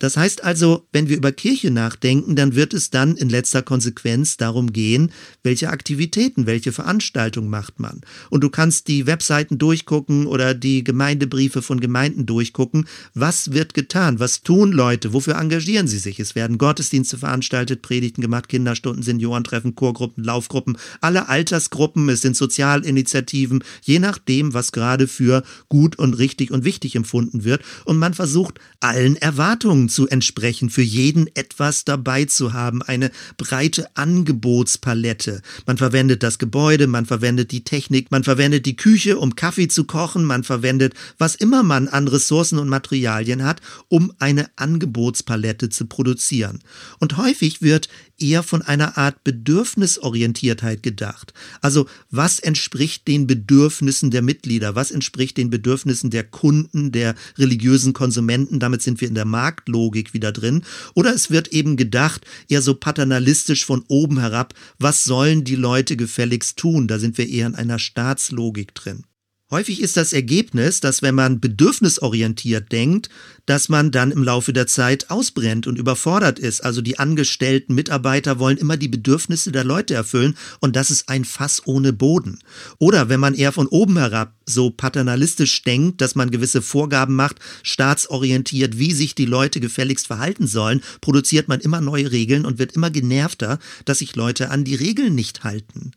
Das 0.00 0.16
heißt 0.16 0.42
also, 0.42 0.88
wenn 0.92 1.10
wir 1.10 1.18
über 1.18 1.30
Kirche 1.30 1.70
nachdenken, 1.70 2.34
dann 2.34 2.54
wird 2.54 2.72
es 2.72 2.88
dann 2.88 3.16
in 3.16 3.28
letzter 3.28 3.60
Konsequenz 3.60 4.38
darum 4.38 4.72
gehen, 4.72 5.12
welche 5.42 5.68
Aktivitäten, 5.68 6.46
welche 6.46 6.72
Veranstaltungen 6.72 7.50
macht 7.50 7.78
man. 7.80 8.00
Und 8.30 8.42
du 8.42 8.48
kannst 8.48 8.88
die 8.88 9.06
Webseiten 9.06 9.58
durchgucken 9.58 10.26
oder 10.26 10.54
die 10.54 10.82
Gemeindebriefe 10.84 11.60
von 11.60 11.80
Gemeinden 11.80 12.24
durchgucken. 12.24 12.88
Was 13.12 13.52
wird 13.52 13.74
getan? 13.74 14.18
Was 14.20 14.40
tun 14.40 14.72
Leute? 14.72 15.12
Wofür 15.12 15.36
engagieren 15.36 15.86
sie 15.86 15.98
sich? 15.98 16.18
Es 16.18 16.34
werden 16.34 16.56
Gottesdienste 16.56 17.18
veranstaltet, 17.18 17.82
Predigten 17.82 18.22
gemacht, 18.22 18.48
Kinderstunden, 18.48 19.02
Seniorentreffen, 19.02 19.74
Chorgruppen, 19.74 20.24
Laufgruppen, 20.24 20.78
alle 21.02 21.28
Altersgruppen. 21.28 22.08
Es 22.08 22.22
sind 22.22 22.38
Sozialinitiativen, 22.38 23.62
je 23.82 23.98
nachdem, 23.98 24.54
was 24.54 24.72
gerade 24.72 25.06
für 25.06 25.42
gut 25.68 25.98
und 25.98 26.14
richtig 26.14 26.52
und 26.52 26.64
wichtig 26.64 26.96
empfunden 26.96 27.44
wird. 27.44 27.62
Und 27.84 27.98
man 27.98 28.14
versucht, 28.14 28.58
allen 28.80 29.16
Erwartungen 29.16 29.89
zu 29.90 30.08
entsprechen, 30.08 30.70
für 30.70 30.82
jeden 30.82 31.28
etwas 31.36 31.84
dabei 31.84 32.24
zu 32.24 32.54
haben, 32.54 32.82
eine 32.82 33.10
breite 33.36 33.94
Angebotspalette. 33.96 35.42
Man 35.66 35.76
verwendet 35.76 36.22
das 36.22 36.38
Gebäude, 36.38 36.86
man 36.86 37.04
verwendet 37.04 37.52
die 37.52 37.64
Technik, 37.64 38.10
man 38.10 38.24
verwendet 38.24 38.64
die 38.64 38.76
Küche, 38.76 39.18
um 39.18 39.36
Kaffee 39.36 39.68
zu 39.68 39.84
kochen, 39.84 40.24
man 40.24 40.44
verwendet 40.44 40.94
was 41.18 41.34
immer 41.34 41.62
man 41.62 41.88
an 41.88 42.08
Ressourcen 42.08 42.58
und 42.58 42.68
Materialien 42.68 43.44
hat, 43.44 43.60
um 43.88 44.12
eine 44.18 44.50
Angebotspalette 44.56 45.68
zu 45.68 45.86
produzieren. 45.86 46.60
Und 46.98 47.16
häufig 47.16 47.62
wird 47.62 47.88
eher 48.20 48.42
von 48.42 48.62
einer 48.62 48.98
Art 48.98 49.24
Bedürfnisorientiertheit 49.24 50.82
gedacht. 50.82 51.32
Also 51.60 51.86
was 52.10 52.38
entspricht 52.38 53.08
den 53.08 53.26
Bedürfnissen 53.26 54.10
der 54.10 54.22
Mitglieder, 54.22 54.74
was 54.74 54.90
entspricht 54.90 55.36
den 55.36 55.50
Bedürfnissen 55.50 56.10
der 56.10 56.24
Kunden, 56.24 56.92
der 56.92 57.14
religiösen 57.38 57.92
Konsumenten, 57.92 58.60
damit 58.60 58.82
sind 58.82 59.00
wir 59.00 59.08
in 59.08 59.14
der 59.14 59.24
Marktlogik 59.24 60.14
wieder 60.14 60.32
drin. 60.32 60.62
Oder 60.94 61.14
es 61.14 61.30
wird 61.30 61.48
eben 61.48 61.76
gedacht, 61.76 62.24
eher 62.48 62.62
so 62.62 62.74
paternalistisch 62.74 63.64
von 63.64 63.84
oben 63.88 64.20
herab, 64.20 64.54
was 64.78 65.04
sollen 65.04 65.44
die 65.44 65.56
Leute 65.56 65.96
gefälligst 65.96 66.58
tun, 66.58 66.88
da 66.88 66.98
sind 66.98 67.18
wir 67.18 67.28
eher 67.28 67.46
in 67.46 67.54
einer 67.54 67.78
Staatslogik 67.78 68.74
drin. 68.74 69.04
Häufig 69.50 69.82
ist 69.82 69.96
das 69.96 70.12
Ergebnis, 70.12 70.78
dass 70.78 71.02
wenn 71.02 71.16
man 71.16 71.40
bedürfnisorientiert 71.40 72.70
denkt, 72.70 73.08
dass 73.46 73.68
man 73.68 73.90
dann 73.90 74.12
im 74.12 74.22
Laufe 74.22 74.52
der 74.52 74.68
Zeit 74.68 75.10
ausbrennt 75.10 75.66
und 75.66 75.76
überfordert 75.76 76.38
ist. 76.38 76.60
Also 76.60 76.82
die 76.82 77.00
angestellten 77.00 77.74
Mitarbeiter 77.74 78.38
wollen 78.38 78.58
immer 78.58 78.76
die 78.76 78.86
Bedürfnisse 78.86 79.50
der 79.50 79.64
Leute 79.64 79.94
erfüllen 79.94 80.36
und 80.60 80.76
das 80.76 80.92
ist 80.92 81.08
ein 81.08 81.24
Fass 81.24 81.62
ohne 81.66 81.92
Boden. 81.92 82.38
Oder 82.78 83.08
wenn 83.08 83.18
man 83.18 83.34
eher 83.34 83.50
von 83.50 83.66
oben 83.66 83.98
herab 83.98 84.36
so 84.46 84.70
paternalistisch 84.70 85.62
denkt, 85.64 86.00
dass 86.00 86.14
man 86.14 86.30
gewisse 86.30 86.62
Vorgaben 86.62 87.16
macht, 87.16 87.40
staatsorientiert, 87.64 88.78
wie 88.78 88.92
sich 88.92 89.16
die 89.16 89.26
Leute 89.26 89.58
gefälligst 89.58 90.06
verhalten 90.06 90.46
sollen, 90.46 90.80
produziert 91.00 91.48
man 91.48 91.58
immer 91.58 91.80
neue 91.80 92.12
Regeln 92.12 92.44
und 92.44 92.60
wird 92.60 92.72
immer 92.72 92.90
genervter, 92.90 93.58
dass 93.84 93.98
sich 93.98 94.14
Leute 94.14 94.50
an 94.50 94.62
die 94.62 94.76
Regeln 94.76 95.16
nicht 95.16 95.42
halten. 95.42 95.90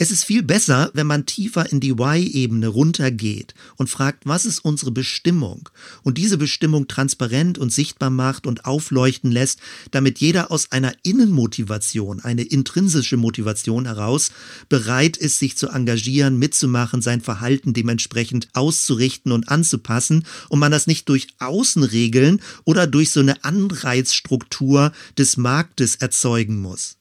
Es 0.00 0.12
ist 0.12 0.22
viel 0.22 0.44
besser, 0.44 0.92
wenn 0.94 1.08
man 1.08 1.26
tiefer 1.26 1.72
in 1.72 1.80
die 1.80 1.98
Why-Ebene 1.98 2.68
runtergeht 2.68 3.54
und 3.78 3.90
fragt, 3.90 4.26
was 4.26 4.46
ist 4.46 4.60
unsere 4.60 4.92
Bestimmung? 4.92 5.68
Und 6.04 6.18
diese 6.18 6.38
Bestimmung 6.38 6.86
transparent 6.86 7.58
und 7.58 7.72
sichtbar 7.72 8.08
macht 8.08 8.46
und 8.46 8.64
aufleuchten 8.64 9.32
lässt, 9.32 9.58
damit 9.90 10.20
jeder 10.20 10.52
aus 10.52 10.70
einer 10.70 10.94
Innenmotivation, 11.02 12.20
eine 12.20 12.42
intrinsische 12.42 13.16
Motivation 13.16 13.86
heraus, 13.86 14.30
bereit 14.68 15.16
ist, 15.16 15.40
sich 15.40 15.56
zu 15.56 15.68
engagieren, 15.68 16.38
mitzumachen, 16.38 17.02
sein 17.02 17.20
Verhalten 17.20 17.72
dementsprechend 17.72 18.50
auszurichten 18.52 19.32
und 19.32 19.48
anzupassen 19.48 20.26
und 20.48 20.60
man 20.60 20.70
das 20.70 20.86
nicht 20.86 21.08
durch 21.08 21.26
Außenregeln 21.40 22.40
oder 22.64 22.86
durch 22.86 23.10
so 23.10 23.18
eine 23.18 23.42
Anreizstruktur 23.42 24.92
des 25.18 25.36
Marktes 25.38 25.96
erzeugen 25.96 26.60
muss. 26.60 26.97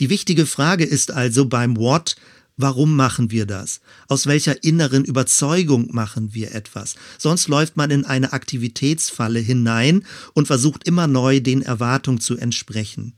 Die 0.00 0.10
wichtige 0.10 0.46
Frage 0.46 0.84
ist 0.84 1.10
also 1.10 1.46
beim 1.46 1.76
What, 1.76 2.16
Warum 2.58 2.96
machen 2.96 3.30
wir 3.30 3.44
das? 3.44 3.80
Aus 4.08 4.26
welcher 4.26 4.64
inneren 4.64 5.04
Überzeugung 5.04 5.88
machen 5.92 6.32
wir 6.32 6.54
etwas? 6.54 6.94
Sonst 7.18 7.48
läuft 7.48 7.76
man 7.76 7.90
in 7.90 8.06
eine 8.06 8.32
Aktivitätsfalle 8.32 9.40
hinein 9.40 10.06
und 10.32 10.46
versucht 10.46 10.88
immer 10.88 11.06
neu 11.06 11.40
den 11.40 11.60
Erwartungen 11.60 12.18
zu 12.18 12.38
entsprechen. 12.38 13.12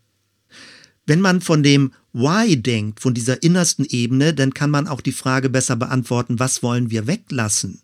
Wenn 1.07 1.21
man 1.21 1.41
von 1.41 1.63
dem 1.63 1.93
Why 2.13 2.61
denkt, 2.61 3.01
von 3.01 3.15
dieser 3.15 3.41
innersten 3.43 3.87
Ebene, 3.89 4.35
dann 4.35 4.53
kann 4.55 4.71
man 4.71 4.89
auch 4.89 5.01
die 5.01 5.13
Frage 5.13 5.49
besser 5.49 5.77
beantworten, 5.77 6.41
was 6.41 6.65
wollen 6.65 6.91
wir 6.91 7.07
weglassen? 7.07 7.83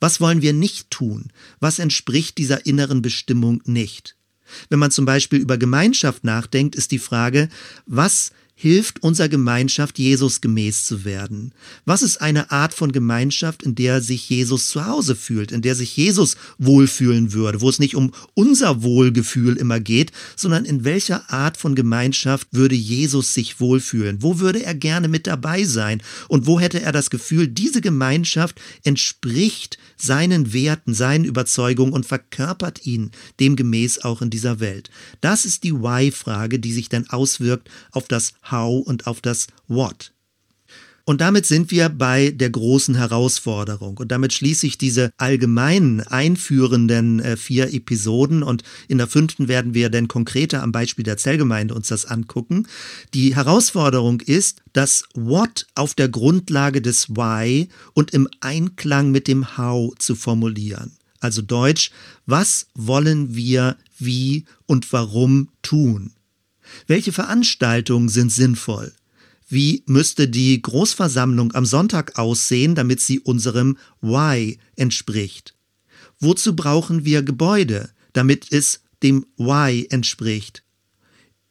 Was 0.00 0.20
wollen 0.20 0.42
wir 0.42 0.52
nicht 0.52 0.90
tun? 0.90 1.30
Was 1.60 1.78
entspricht 1.78 2.38
dieser 2.38 2.66
inneren 2.66 3.02
Bestimmung 3.02 3.62
nicht? 3.64 4.17
Wenn 4.68 4.78
man 4.78 4.90
zum 4.90 5.04
Beispiel 5.04 5.40
über 5.40 5.58
Gemeinschaft 5.58 6.24
nachdenkt, 6.24 6.74
ist 6.74 6.90
die 6.92 6.98
Frage, 6.98 7.48
was 7.86 8.32
hilft 8.60 9.04
unserer 9.04 9.28
Gemeinschaft, 9.28 10.00
Jesus 10.00 10.40
gemäß 10.40 10.84
zu 10.84 11.04
werden? 11.04 11.52
Was 11.84 12.02
ist 12.02 12.20
eine 12.20 12.50
Art 12.50 12.74
von 12.74 12.90
Gemeinschaft, 12.90 13.62
in 13.62 13.76
der 13.76 14.00
sich 14.00 14.28
Jesus 14.28 14.66
zu 14.66 14.84
Hause 14.84 15.14
fühlt, 15.14 15.52
in 15.52 15.62
der 15.62 15.76
sich 15.76 15.96
Jesus 15.96 16.36
wohlfühlen 16.58 17.32
würde, 17.32 17.60
wo 17.60 17.68
es 17.68 17.78
nicht 17.78 17.94
um 17.94 18.10
unser 18.34 18.82
Wohlgefühl 18.82 19.56
immer 19.56 19.78
geht, 19.78 20.10
sondern 20.34 20.64
in 20.64 20.82
welcher 20.82 21.32
Art 21.32 21.56
von 21.56 21.76
Gemeinschaft 21.76 22.48
würde 22.50 22.74
Jesus 22.74 23.32
sich 23.32 23.60
wohlfühlen? 23.60 24.22
Wo 24.22 24.40
würde 24.40 24.64
er 24.64 24.74
gerne 24.74 25.06
mit 25.06 25.28
dabei 25.28 25.62
sein? 25.62 26.02
Und 26.26 26.46
wo 26.46 26.58
hätte 26.58 26.82
er 26.82 26.90
das 26.90 27.10
Gefühl, 27.10 27.46
diese 27.46 27.80
Gemeinschaft 27.80 28.60
entspricht 28.82 29.78
seinen 29.96 30.52
Werten, 30.52 30.94
seinen 30.94 31.24
Überzeugungen 31.24 31.92
und 31.92 32.06
verkörpert 32.06 32.84
ihn 32.84 33.12
demgemäß 33.38 34.00
auch 34.00 34.20
in 34.20 34.30
dieser 34.30 34.58
Welt? 34.58 34.90
Das 35.20 35.44
ist 35.44 35.62
die 35.62 35.74
Why-Frage, 35.74 36.58
die 36.58 36.72
sich 36.72 36.88
dann 36.88 37.08
auswirkt 37.08 37.70
auf 37.92 38.08
das 38.08 38.32
How 38.50 38.86
und 38.86 39.06
auf 39.06 39.20
das 39.20 39.46
What. 39.66 40.12
Und 41.08 41.22
damit 41.22 41.46
sind 41.46 41.70
wir 41.70 41.88
bei 41.88 42.32
der 42.32 42.50
großen 42.50 42.94
Herausforderung. 42.94 43.96
Und 43.96 44.12
damit 44.12 44.34
schließe 44.34 44.66
ich 44.66 44.76
diese 44.76 45.10
allgemeinen 45.16 46.02
einführenden 46.02 47.20
äh, 47.20 47.38
vier 47.38 47.72
Episoden. 47.72 48.42
Und 48.42 48.62
in 48.88 48.98
der 48.98 49.06
fünften 49.06 49.48
werden 49.48 49.72
wir 49.72 49.88
dann 49.88 50.06
konkreter 50.06 50.62
am 50.62 50.70
Beispiel 50.70 51.04
der 51.04 51.16
Zellgemeinde 51.16 51.72
uns 51.72 51.88
das 51.88 52.04
angucken. 52.04 52.66
Die 53.14 53.34
Herausforderung 53.34 54.20
ist, 54.20 54.60
das 54.74 55.04
What 55.14 55.66
auf 55.74 55.94
der 55.94 56.10
Grundlage 56.10 56.82
des 56.82 57.08
Why 57.08 57.70
und 57.94 58.12
im 58.12 58.28
Einklang 58.40 59.10
mit 59.10 59.28
dem 59.28 59.56
How 59.56 59.94
zu 59.98 60.14
formulieren. 60.14 60.92
Also 61.20 61.40
Deutsch, 61.40 61.90
was 62.26 62.66
wollen 62.74 63.34
wir 63.34 63.78
wie 63.98 64.44
und 64.66 64.92
warum 64.92 65.48
tun? 65.62 66.12
Welche 66.86 67.12
Veranstaltungen 67.12 68.08
sind 68.08 68.32
sinnvoll? 68.32 68.92
Wie 69.48 69.82
müsste 69.86 70.28
die 70.28 70.60
Großversammlung 70.60 71.52
am 71.54 71.64
Sonntag 71.64 72.18
aussehen, 72.18 72.74
damit 72.74 73.00
sie 73.00 73.20
unserem 73.20 73.78
Why 74.02 74.58
entspricht? 74.76 75.54
Wozu 76.20 76.54
brauchen 76.54 77.04
wir 77.04 77.22
Gebäude, 77.22 77.90
damit 78.12 78.52
es 78.52 78.80
dem 79.02 79.24
Why 79.36 79.86
entspricht? 79.88 80.64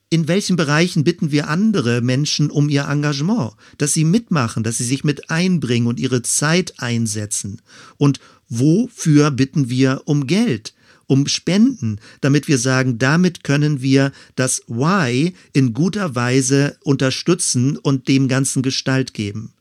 In 0.09 0.27
welchen 0.27 0.55
Bereichen 0.55 1.03
bitten 1.03 1.31
wir 1.31 1.49
andere 1.49 2.01
Menschen 2.01 2.49
um 2.49 2.69
ihr 2.69 2.85
Engagement, 2.87 3.53
dass 3.77 3.93
sie 3.93 4.05
mitmachen, 4.05 4.63
dass 4.63 4.77
sie 4.77 4.85
sich 4.85 5.03
mit 5.03 5.29
einbringen 5.29 5.87
und 5.87 5.99
ihre 5.99 6.21
Zeit 6.21 6.79
einsetzen? 6.79 7.61
Und 7.97 8.19
wofür 8.47 9.31
bitten 9.31 9.69
wir 9.69 10.03
um 10.05 10.25
Geld? 10.27 10.73
Um 11.07 11.27
Spenden, 11.27 11.99
damit 12.21 12.47
wir 12.47 12.57
sagen, 12.57 12.99
damit 12.99 13.43
können 13.43 13.81
wir 13.81 14.11
das 14.35 14.61
Why 14.67 15.33
in 15.53 15.73
guter 15.73 16.15
Weise 16.15 16.77
unterstützen 16.83 17.77
und 17.77 18.07
dem 18.07 18.27
Ganzen 18.27 18.61
Gestalt 18.61 19.13
geben. 19.13 19.53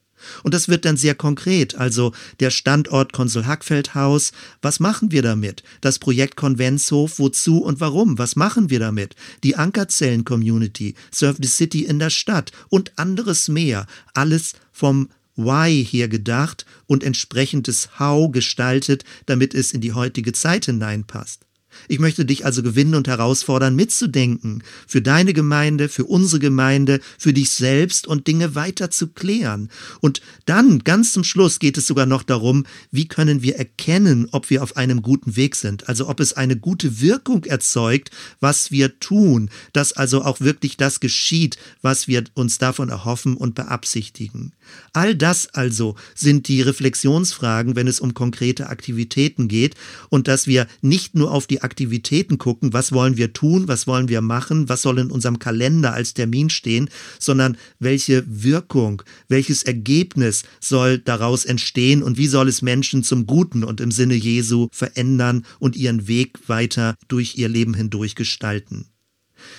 Und 0.43 0.55
das 0.55 0.69
wird 0.69 0.85
dann 0.85 0.97
sehr 0.97 1.15
konkret. 1.15 1.77
Also 1.77 2.13
der 2.41 2.51
Standort 2.51 3.13
Konsul 3.13 3.47
Hackfeldhaus. 3.47 4.33
Was 4.63 4.81
machen 4.81 5.13
wir 5.13 5.23
damit? 5.23 5.63
Das 5.81 5.99
Projekt 5.99 6.37
Konventshof. 6.37 7.19
Wozu 7.19 7.59
und 7.59 7.81
warum? 7.81 8.19
Was 8.19 8.37
machen 8.37 8.71
wir 8.71 8.81
damit? 8.81 9.15
Die 9.45 9.57
Ankerzellen-Community. 9.57 10.95
Surf 11.13 11.37
the 11.41 11.49
City 11.49 11.85
in 11.85 11.99
der 11.99 12.11
Stadt 12.11 12.53
und 12.69 12.99
anderes 12.99 13.49
mehr. 13.49 13.87
Alles 14.15 14.55
vom 14.73 15.09
Why 15.37 15.85
hier 15.85 16.09
gedacht 16.09 16.67
und 16.87 17.05
entsprechendes 17.05 17.99
How 17.99 18.31
gestaltet, 18.31 19.05
damit 19.27 19.55
es 19.55 19.73
in 19.73 19.81
die 19.81 19.93
heutige 19.93 20.33
Zeit 20.33 20.67
hineinpasst. 20.67 21.46
Ich 21.89 21.99
möchte 21.99 22.25
dich 22.25 22.45
also 22.45 22.63
gewinnen 22.63 22.95
und 22.95 23.09
herausfordern, 23.09 23.75
mitzudenken, 23.75 24.63
für 24.87 25.03
deine 25.03 25.33
Gemeinde, 25.33 25.89
für 25.89 26.05
unsere 26.05 26.41
Gemeinde, 26.41 27.01
für 27.19 27.33
dich 27.33 27.51
selbst 27.51 28.07
und 28.07 28.27
Dinge 28.27 28.55
weiter 28.55 28.91
zu 28.91 29.09
klären. 29.09 29.71
Und 30.01 30.21
dann, 30.45 30.81
ganz 30.81 31.13
zum 31.13 31.25
Schluss, 31.25 31.59
geht 31.59 31.79
es 31.79 31.87
sogar 31.87 32.07
noch 32.07 32.23
darum, 32.23 32.65
wie 32.91 33.09
können 33.09 33.43
wir 33.43 33.57
erkennen, 33.57 34.29
ob 34.33 34.51
wir 34.51 34.63
auf 34.63 34.77
einem 34.77 35.03
guten 35.03 35.37
Weg 35.37 35.57
sind, 35.57 35.89
also 35.89 36.09
ob 36.09 36.21
es 36.21 36.33
eine 36.33 36.57
gute 36.57 37.01
Wirkung 37.01 37.45
erzeugt, 37.45 38.11
was 38.41 38.71
wir 38.71 38.99
tun, 39.01 39.51
dass 39.73 39.93
also 39.93 40.23
auch 40.23 40.41
wirklich 40.41 40.77
das 40.77 41.01
geschieht, 41.01 41.59
was 41.83 42.09
wir 42.09 42.25
uns 42.35 42.59
davon 42.59 42.89
erhoffen 42.89 43.37
und 43.37 43.55
beabsichtigen. 43.55 44.53
All 44.93 45.15
das 45.15 45.47
also 45.49 45.97
sind 46.15 46.49
die 46.49 46.63
Reflexionsfragen, 46.63 47.77
wenn 47.77 47.87
es 47.87 48.01
um 48.01 48.15
konkrete 48.15 48.69
Aktivitäten 48.69 49.49
geht 49.49 49.75
und 50.09 50.29
dass 50.29 50.47
wir 50.47 50.67
nicht 50.81 51.15
nur 51.15 51.31
auf 51.31 51.47
die 51.47 51.63
Aktivitäten 51.67 52.39
gucken, 52.39 52.73
was 52.73 52.93
wollen 52.93 53.17
wir 53.17 53.33
tun, 53.33 53.67
was 53.67 53.89
wollen 53.89 54.09
wir 54.09 54.21
machen, 54.21 54.69
was 54.69 54.83
soll 54.83 55.01
in 55.01 55.11
unserem 55.11 55.41
Kalender 55.41 55.93
als 55.93 56.15
Termin 56.15 56.49
stehen, 56.49 56.89
sondern 57.19 57.57
welche 57.81 58.25
Wirkung, 58.29 59.03
welches 59.27 59.65
Ergebnis 59.65 60.45
soll 60.61 60.99
daraus 60.99 61.45
entstehen? 61.45 62.05
Und 62.05 62.19
wie 62.19 62.29
soll 62.29 62.49
es 62.49 62.63
Menschen 62.63 63.03
zum 63.03 63.27
Guten 63.27 63.65
und 63.65 63.81
im 63.81 63.91
Sinne 63.91 64.15
Jesu 64.15 64.69
verändern 64.71 65.45
und 65.59 65.75
ihren 65.75 66.07
Weg 66.07 66.49
weiter 66.49 66.95
durch 67.09 67.37
ihr 67.37 67.49
Leben 67.49 67.75
hindurch 67.75 68.15
gestalten. 68.15 68.87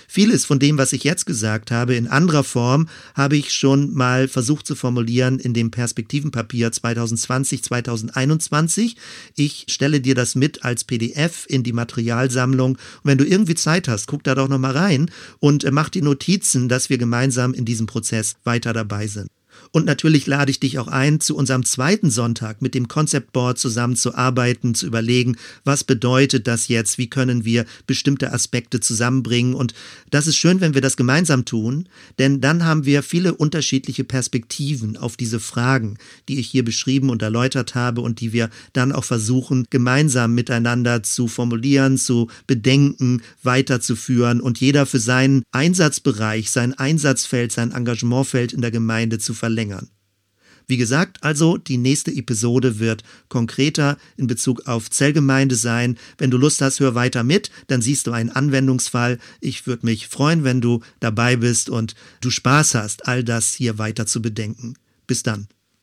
Vieles 0.07 0.45
von 0.45 0.59
dem, 0.59 0.77
was 0.77 0.93
ich 0.93 1.03
jetzt 1.03 1.25
gesagt 1.25 1.71
habe, 1.71 1.95
in 1.95 2.07
anderer 2.07 2.43
Form, 2.43 2.87
habe 3.15 3.37
ich 3.37 3.53
schon 3.53 3.93
mal 3.93 4.27
versucht 4.27 4.65
zu 4.65 4.75
formulieren 4.75 5.39
in 5.39 5.53
dem 5.53 5.71
Perspektivenpapier 5.71 6.71
2020, 6.71 7.63
2021. 7.63 8.95
Ich 9.35 9.65
stelle 9.69 10.01
dir 10.01 10.15
das 10.15 10.35
mit 10.35 10.63
als 10.63 10.83
PDF 10.83 11.45
in 11.47 11.63
die 11.63 11.73
Materialsammlung. 11.73 12.71
Und 12.71 12.79
wenn 13.03 13.17
du 13.17 13.25
irgendwie 13.25 13.55
Zeit 13.55 13.87
hast, 13.87 14.07
guck 14.07 14.23
da 14.23 14.35
doch 14.35 14.47
noch 14.47 14.59
mal 14.59 14.75
rein 14.75 15.11
und 15.39 15.63
äh, 15.63 15.71
mach 15.71 15.89
die 15.89 16.01
Notizen, 16.01 16.69
dass 16.69 16.89
wir 16.89 16.97
gemeinsam 16.97 17.53
in 17.53 17.65
diesem 17.65 17.87
Prozess 17.87 18.35
weiter 18.43 18.73
dabei 18.73 19.07
sind. 19.07 19.29
Und 19.71 19.85
natürlich 19.85 20.27
lade 20.27 20.51
ich 20.51 20.59
dich 20.59 20.79
auch 20.79 20.87
ein, 20.87 21.19
zu 21.19 21.35
unserem 21.35 21.63
zweiten 21.65 22.09
Sonntag 22.09 22.61
mit 22.61 22.73
dem 22.73 22.87
Concept 22.87 23.33
Board 23.33 23.59
zusammenzuarbeiten, 23.59 24.75
zu 24.75 24.87
überlegen, 24.87 25.37
was 25.63 25.83
bedeutet 25.83 26.47
das 26.47 26.67
jetzt, 26.67 26.97
wie 26.97 27.09
können 27.09 27.45
wir 27.45 27.65
bestimmte 27.85 28.33
Aspekte 28.33 28.79
zusammenbringen. 28.79 29.53
Und 29.53 29.73
das 30.09 30.27
ist 30.27 30.37
schön, 30.37 30.61
wenn 30.61 30.73
wir 30.73 30.81
das 30.81 30.97
gemeinsam 30.97 31.45
tun, 31.45 31.89
denn 32.19 32.41
dann 32.41 32.65
haben 32.65 32.85
wir 32.85 33.03
viele 33.03 33.33
unterschiedliche 33.33 34.03
Perspektiven 34.03 34.97
auf 34.97 35.17
diese 35.17 35.39
Fragen, 35.39 35.97
die 36.29 36.39
ich 36.39 36.47
hier 36.47 36.63
beschrieben 36.63 37.09
und 37.09 37.21
erläutert 37.21 37.75
habe 37.75 38.01
und 38.01 38.21
die 38.21 38.33
wir 38.33 38.49
dann 38.73 38.91
auch 38.91 39.03
versuchen, 39.03 39.67
gemeinsam 39.69 40.33
miteinander 40.33 41.03
zu 41.03 41.27
formulieren, 41.27 41.97
zu 41.97 42.29
bedenken, 42.47 43.21
weiterzuführen 43.43 44.39
und 44.39 44.59
jeder 44.59 44.85
für 44.85 44.99
seinen 44.99 45.43
Einsatzbereich, 45.51 46.49
sein 46.49 46.73
Einsatzfeld, 46.73 47.51
sein 47.51 47.71
Engagementfeld 47.71 48.53
in 48.53 48.61
der 48.61 48.71
Gemeinde 48.71 49.19
zu 49.19 49.33
verlängern 49.33 49.46
verlängern. 49.47 49.87
Wie 50.67 50.75
gesagt, 50.75 51.23
also 51.23 51.55
die 51.55 51.77
nächste 51.77 52.11
Episode 52.11 52.79
wird 52.79 53.03
konkreter 53.29 53.97
in 54.17 54.27
Bezug 54.27 54.67
auf 54.67 54.89
Zellgemeinde 54.89 55.55
sein. 55.55 55.97
Wenn 56.17 56.29
du 56.29 56.37
Lust 56.37 56.59
hast, 56.59 56.81
hör 56.81 56.93
weiter 56.93 57.23
mit, 57.23 57.49
dann 57.67 57.81
siehst 57.81 58.05
du 58.05 58.11
einen 58.11 58.29
Anwendungsfall. 58.29 59.19
Ich 59.39 59.65
würde 59.65 59.85
mich 59.85 60.09
freuen, 60.09 60.43
wenn 60.43 60.59
du 60.59 60.81
dabei 60.99 61.37
bist 61.37 61.69
und 61.69 61.95
du 62.19 62.29
Spaß 62.29 62.75
hast, 62.75 63.07
all 63.07 63.23
das 63.23 63.53
hier 63.53 63.77
weiter 63.77 64.05
zu 64.05 64.21
bedenken. 64.21 64.73
Bis 65.07 65.23
dann. 65.23 65.47